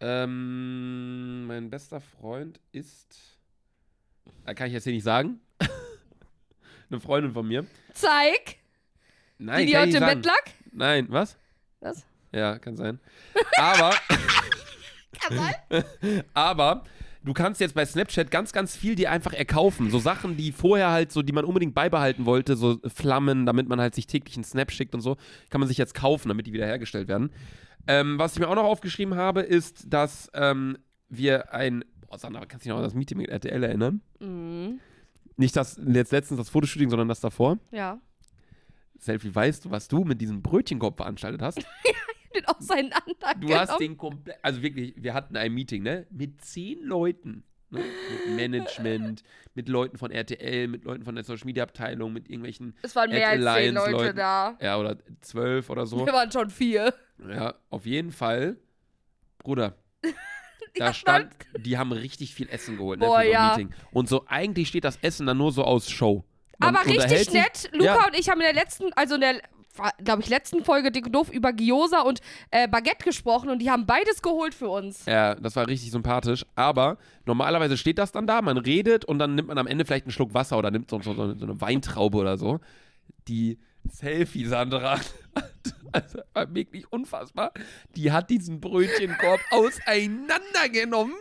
[0.00, 3.38] Ähm, mein bester Freund ist.
[4.44, 5.40] Da kann ich jetzt hier nicht sagen.
[6.90, 7.64] Eine Freundin von mir.
[7.94, 8.58] Zeig,
[9.38, 10.04] Nein, die, die heute nicht im.
[10.06, 10.42] Bett lag.
[10.72, 11.38] Nein, was?
[11.80, 12.04] Was?
[12.30, 13.00] Ja, kann sein.
[13.56, 13.94] Aber,
[15.18, 15.84] Kann sein.
[16.34, 16.84] aber
[17.24, 19.90] du kannst jetzt bei Snapchat ganz, ganz viel dir einfach erkaufen.
[19.90, 23.80] So Sachen, die vorher halt so, die man unbedingt beibehalten wollte, so Flammen, damit man
[23.80, 25.16] halt sich täglich einen Snap schickt und so,
[25.50, 27.30] kann man sich jetzt kaufen, damit die wiederhergestellt werden.
[27.86, 31.84] Ähm, was ich mir auch noch aufgeschrieben habe, ist, dass ähm, wir ein.
[32.08, 34.00] Boah, Sandra, kannst du dich noch an das Meeting mit RTL erinnern?
[34.20, 34.80] Mhm.
[35.36, 37.58] Nicht das jetzt letztens das Fotoshooting, sondern das davor.
[37.72, 37.98] Ja.
[38.98, 41.58] Selfie, weißt du, was du mit diesem Brötchenkorb veranstaltet hast?
[42.34, 46.06] Den auseinander Du hast den komplett, also wirklich, wir hatten ein Meeting, ne?
[46.10, 47.44] Mit zehn Leuten.
[47.70, 47.80] Ne?
[48.26, 49.22] Mit Management,
[49.54, 53.10] mit Leuten von RTL, mit Leuten von der Social Media Abteilung, mit irgendwelchen, Es waren
[53.10, 54.16] mehr als zehn Leute Leuten.
[54.16, 54.56] da.
[54.60, 56.04] ja, oder zwölf oder so.
[56.04, 56.94] Wir waren schon vier.
[57.28, 58.56] Ja, auf jeden Fall.
[59.38, 59.76] Bruder.
[60.76, 63.48] Da stand, die haben richtig viel Essen geholt, ne, Boah, ein ja.
[63.50, 63.72] Meeting.
[63.92, 66.24] Und so, eigentlich steht das Essen dann nur so aus Show.
[66.58, 67.70] Man Aber richtig nett.
[67.72, 68.06] Luca Ja.
[68.08, 69.40] und ich haben in der letzten, also in der,
[70.02, 72.20] glaube ich, letzten Folge Dick und Doof über Gyoza und
[72.50, 75.04] äh, Baguette gesprochen und die haben beides geholt für uns.
[75.06, 76.44] Ja, das war richtig sympathisch.
[76.54, 80.06] Aber normalerweise steht das dann da, man redet und dann nimmt man am Ende vielleicht
[80.06, 82.60] einen Schluck Wasser oder nimmt so, so, so eine Weintraube oder so.
[83.28, 83.58] Die
[83.90, 84.98] Selfie, Sandra,
[85.94, 87.52] also war wirklich unfassbar.
[87.96, 91.14] Die hat diesen Brötchenkorb auseinandergenommen.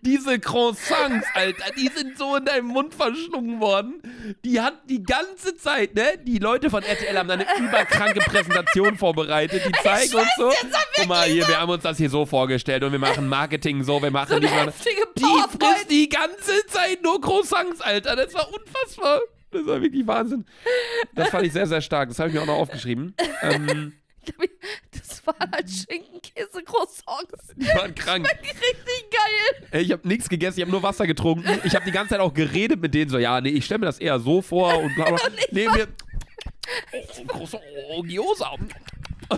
[0.00, 4.00] Diese Croissants, Alter, die sind so in deinem Mund verschlungen worden.
[4.44, 6.18] Die hat die ganze Zeit, ne?
[6.22, 9.62] Die Leute von RTL haben da eine überkranke Präsentation vorbereitet.
[9.66, 10.50] Die zeigen uns so.
[10.96, 14.02] Guck mal, hier, wir haben uns das hier so vorgestellt und wir machen Marketing so,
[14.02, 18.16] wir machen So heftige die frisst die ganze Zeit nur Croissants, Alter.
[18.16, 19.20] Das war unfassbar.
[19.50, 20.44] Das war wirklich Wahnsinn.
[21.14, 22.08] Das fand ich sehr, sehr stark.
[22.08, 23.14] Das habe ich mir auch noch aufgeschrieben.
[23.42, 23.92] Ähm,
[24.92, 27.54] Das war halt Schinken-Käse-Croissants.
[27.56, 28.28] die waren krank.
[28.28, 29.68] Richtig geil.
[29.70, 31.60] Ey, Ich habe nichts gegessen, ich habe nur Wasser getrunken.
[31.64, 33.86] Ich habe die ganze Zeit auch geredet mit denen so, ja, nee, ich stelle mir
[33.86, 35.18] das eher so vor und bla bla.
[35.50, 35.88] Nee, mir.
[36.92, 38.54] Oh, Croissant, oh, Gyoza.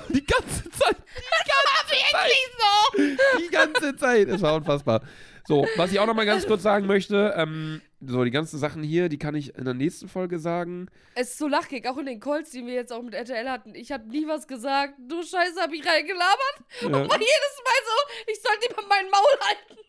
[0.08, 0.96] Die ganze Zeit.
[0.96, 3.18] Die ganze Zeit.
[3.40, 4.28] Die ganze Zeit.
[4.28, 5.02] Es war unfassbar.
[5.46, 8.82] So, was ich auch noch mal ganz kurz sagen möchte, ähm, so, die ganzen Sachen
[8.82, 10.88] hier, die kann ich in der nächsten Folge sagen.
[11.14, 13.74] Es ist so lachig, auch in den Calls, die wir jetzt auch mit RTL hatten.
[13.74, 14.94] Ich habe nie was gesagt.
[14.98, 16.58] Du Scheiße, hab ich reingelabert.
[16.80, 16.86] Ja.
[16.88, 19.80] Und war jedes Mal so, ich sollte lieber mein Maul halten.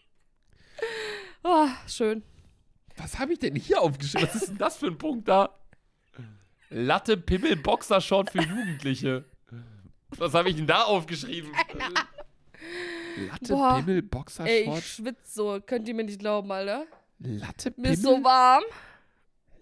[1.44, 2.24] Oh, schön.
[2.98, 4.28] Was habe ich denn hier aufgeschrieben?
[4.28, 5.58] Was ist denn das für ein Punkt da?
[6.70, 9.26] Latte Pimmel Boxershort für Jugendliche.
[10.18, 11.52] Was habe ich denn da aufgeschrieben?
[13.26, 13.78] Latte Boah.
[13.78, 14.80] Pimmel Ey, Boxershort.
[14.80, 15.60] ich schwitze so.
[15.66, 16.86] Könnt ihr mir nicht glauben, Alter?
[17.20, 18.64] Latte Mir ist Pimmel, so warm.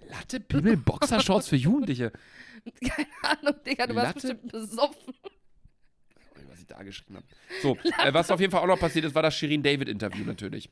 [0.10, 2.12] Latte Pimmel Boxershorts für Jugendliche.
[2.88, 5.14] Keine Ahnung, Digga, du warst bestimmt besoffen.
[6.49, 7.26] Was ich da geschrieben habe.
[7.62, 10.26] So, äh, was auf jeden Fall auch noch passiert ist, war das Shirin David Interview
[10.26, 10.70] natürlich.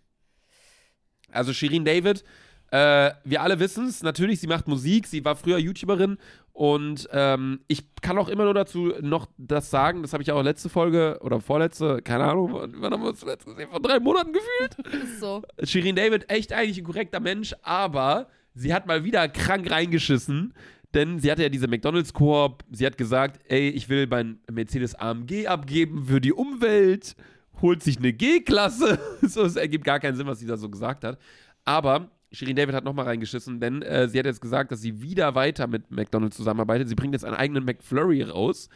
[1.32, 2.24] Also Shirin David,
[2.72, 6.18] äh, wir alle wissen es, natürlich, sie macht Musik, sie war früher YouTuberin
[6.54, 10.44] und ähm, ich kann auch immer nur dazu noch das sagen, das habe ich auch
[10.44, 13.70] letzte Folge oder vorletzte, keine Ahnung, wann haben wir uns zuletzt gesehen?
[13.72, 14.94] Vor drei Monaten gefühlt.
[15.04, 15.42] Ist so.
[15.64, 20.54] Shirin David, echt eigentlich ein korrekter Mensch, aber sie hat mal wieder krank reingeschissen,
[20.94, 22.64] denn sie hatte ja diese McDonalds-Koop.
[22.72, 27.16] Sie hat gesagt, ey, ich will mein Mercedes AMG abgeben für die Umwelt,
[27.64, 29.00] holt sich eine G-Klasse.
[29.24, 31.18] so, es ergibt gar keinen Sinn, was sie da so gesagt hat.
[31.66, 35.36] Aber Shirin David hat nochmal reingeschissen, denn äh, sie hat jetzt gesagt, dass sie wieder
[35.36, 36.90] weiter mit McDonalds zusammenarbeitet.
[36.90, 38.70] Sie bringt jetzt einen eigenen McFlurry raus.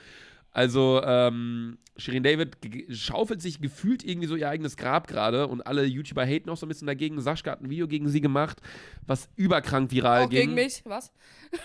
[0.51, 2.58] Also, ähm, Shirin David
[2.89, 6.66] schaufelt sich gefühlt irgendwie so ihr eigenes Grab gerade und alle YouTuber haten auch so
[6.66, 7.20] ein bisschen dagegen.
[7.20, 8.62] Sascha hat ein Video gegen sie gemacht,
[9.05, 10.39] was überkrank viral Auch ging.
[10.41, 11.12] gegen mich, was?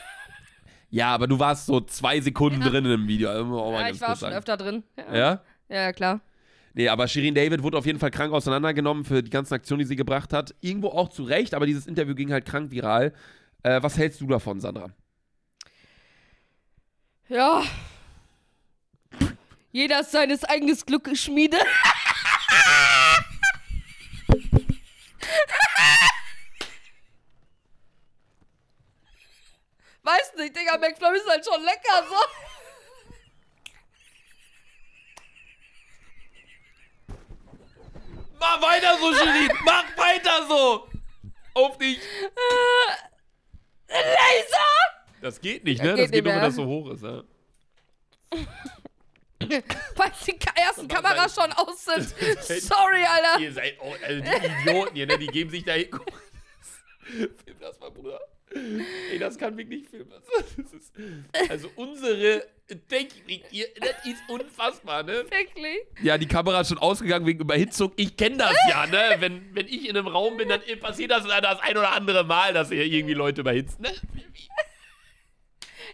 [0.95, 3.31] Ja, aber du warst so zwei Sekunden drin in dem Video.
[3.31, 4.37] Also, mal Ja, ich war schon sagen.
[4.37, 4.83] öfter drin.
[4.99, 5.17] Ja.
[5.17, 5.43] Ja?
[5.71, 6.21] ja, klar.
[6.75, 9.87] Nee, aber Shirin David wurde auf jeden Fall krank auseinandergenommen für die ganzen Aktionen, die
[9.87, 10.55] sie gebracht hat.
[10.61, 13.13] Irgendwo auch zu Recht, aber dieses Interview ging halt krank viral.
[13.63, 14.91] Äh, was hältst du davon, Sandra?
[17.29, 17.63] Ja.
[19.71, 21.59] Jeder ist seines eigenes Glückes Schmiede.
[30.03, 32.17] Weiß nicht, Digga, McFlurry ist halt schon lecker, so.
[38.43, 39.51] Mach weiter so, Shirin!
[39.65, 40.89] Mach weiter so!
[41.55, 42.01] Auf dich!
[43.89, 44.59] Laser!
[45.21, 45.95] Das geht nicht, ne?
[45.95, 47.23] geht das geht nur, wenn das so hoch ist, ja.
[49.97, 52.03] Weil die ersten Kameras schon aus sind.
[52.63, 53.39] Sorry, Alter.
[53.41, 55.19] Ihr seid, oh, also die Idioten hier, ne?
[55.19, 55.89] Die geben sich da hin.
[55.93, 56.21] Guck mal.
[57.45, 58.21] Film das mal, Bruder.
[58.55, 59.87] Ey, das kann wirklich.
[59.91, 60.93] Das ist,
[61.49, 65.25] also unsere Technik hier, das ist unfassbar, ne?
[65.31, 65.79] Wirklich?
[66.03, 67.93] Ja, die Kamera ist schon ausgegangen wegen Überhitzung.
[67.97, 69.17] Ich kenne das ja, ne?
[69.19, 72.53] Wenn, wenn ich in einem Raum bin, dann passiert das das ein oder andere Mal,
[72.53, 73.91] dass hier irgendwie Leute überhitzt, ne?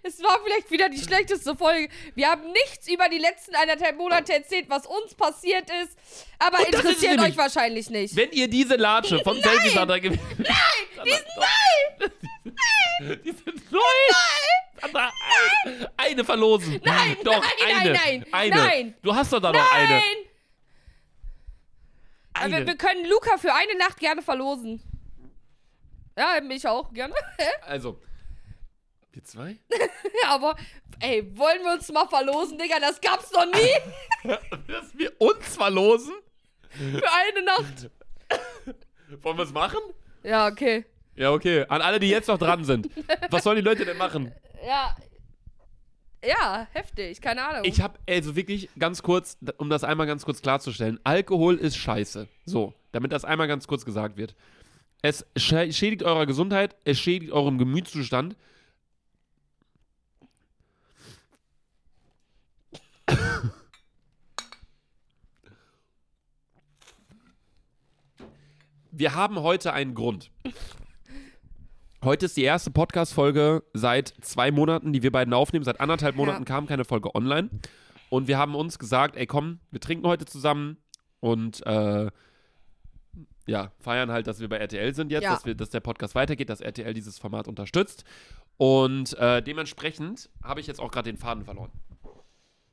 [0.05, 1.89] Es war vielleicht wieder die schlechteste Folge.
[2.15, 5.99] Wir haben nichts über die letzten eineinhalb Monate erzählt, was uns passiert ist.
[6.39, 8.15] Aber Und das ist interessiert nämlich- euch wahrscheinlich nicht.
[8.15, 10.21] Wenn ihr diese Latsche vom Selfie Sandra gewinnt.
[10.39, 11.05] Nein!
[11.05, 13.17] Die sind neu!
[13.25, 13.81] Die sind neu!
[14.81, 15.11] Sandra,
[15.65, 16.81] eine, eine verlosen.
[16.85, 17.93] Nein, doch, nein, eine.
[17.93, 18.57] nein, nein, eine.
[18.57, 18.95] nein.
[19.03, 19.89] Du hast doch da noch eine.
[19.89, 20.03] Nein!
[22.35, 22.57] Aber eine.
[22.59, 24.83] wir, wir können Luca für eine Nacht gerne verlosen.
[26.17, 27.15] Ja, mich auch gerne.
[27.63, 28.01] Also,
[29.13, 29.59] wir zwei?
[30.27, 30.57] Aber,
[31.01, 32.79] ey, wollen wir uns mal verlosen, Digga?
[32.81, 34.29] Das gab's noch nie
[34.69, 36.15] Dass wir uns verlosen?
[36.71, 37.91] für eine Nacht.
[39.23, 39.81] Wollen wir es machen?
[40.23, 40.85] Ja, okay.
[41.17, 41.65] Ja, okay.
[41.69, 42.89] An alle, die jetzt noch dran sind.
[43.31, 44.33] Was sollen die Leute denn machen?
[44.67, 44.97] Ja.
[46.25, 47.63] Ja, heftig, keine Ahnung.
[47.65, 52.27] Ich habe, also wirklich ganz kurz, um das einmal ganz kurz klarzustellen, Alkohol ist scheiße.
[52.45, 54.35] So, damit das einmal ganz kurz gesagt wird.
[55.01, 58.35] Es schä- schädigt eurer Gesundheit, es schädigt euren Gemütszustand.
[68.91, 70.31] Wir haben heute einen Grund.
[72.09, 75.67] Heute ist die erste Podcast-Folge seit zwei Monaten, die wir beiden aufnehmen.
[75.67, 77.51] Seit anderthalb Monaten kam keine Folge online.
[78.09, 80.79] Und wir haben uns gesagt, ey komm, wir trinken heute zusammen
[81.21, 82.11] und äh,
[83.47, 85.35] ja, feiern halt, dass wir bei RTL sind jetzt, Ja.
[85.35, 88.05] dass, wir, dass der Podcast weitergeht, dass RTL dieses Format unterstützt.
[88.57, 91.73] Und äh, dementsprechend habe ich jetzt auch gerade den Faden verloren.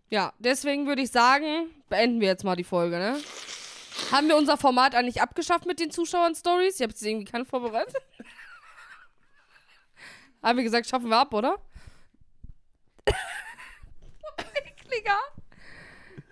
[0.10, 3.18] ja, deswegen würde ich sagen, beenden wir jetzt mal die Folge, ne?
[4.14, 6.76] Haben wir unser Format eigentlich abgeschafft mit den Zuschauern-Stories?
[6.76, 8.02] Ich habe jetzt irgendwie keine vorbereitet.
[10.46, 11.60] Haben wir gesagt, schaffen wir ab, oder?
[14.64, 15.18] Ekliger.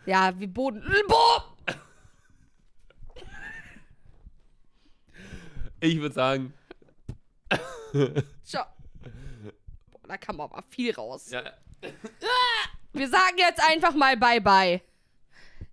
[0.05, 0.83] Ja, wie Boden.
[1.07, 1.57] Boah!
[5.79, 6.53] Ich würde sagen,
[8.45, 8.63] Schau.
[9.89, 11.31] Boah, da kam aber viel raus.
[11.31, 11.43] ja,
[12.93, 14.81] Wir sagen jetzt einfach mal Bye-Bye.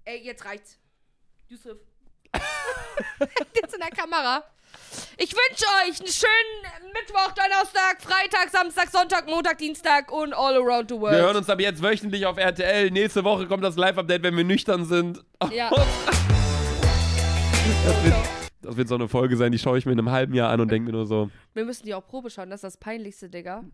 [0.06, 0.78] Ey, jetzt reicht's.
[1.48, 1.76] Yusuf.
[3.54, 4.50] jetzt in der Kamera.
[5.16, 10.90] Ich wünsche euch einen schönen Mittwoch, Donnerstag, Freitag, Samstag, Sonntag, Montag, Dienstag und all around
[10.90, 11.14] the world.
[11.14, 12.90] Wir hören uns ab jetzt wöchentlich auf RTL.
[12.90, 15.22] Nächste Woche kommt das Live-Update, wenn wir nüchtern sind.
[15.52, 15.70] Ja.
[17.84, 18.14] das wird
[18.62, 20.60] das wird so eine Folge sein, die schaue ich mir in einem halben Jahr an
[20.60, 21.30] und denke mir nur so.
[21.54, 23.64] Wir müssen die auch Probe schauen, das ist das Peinlichste, Digga.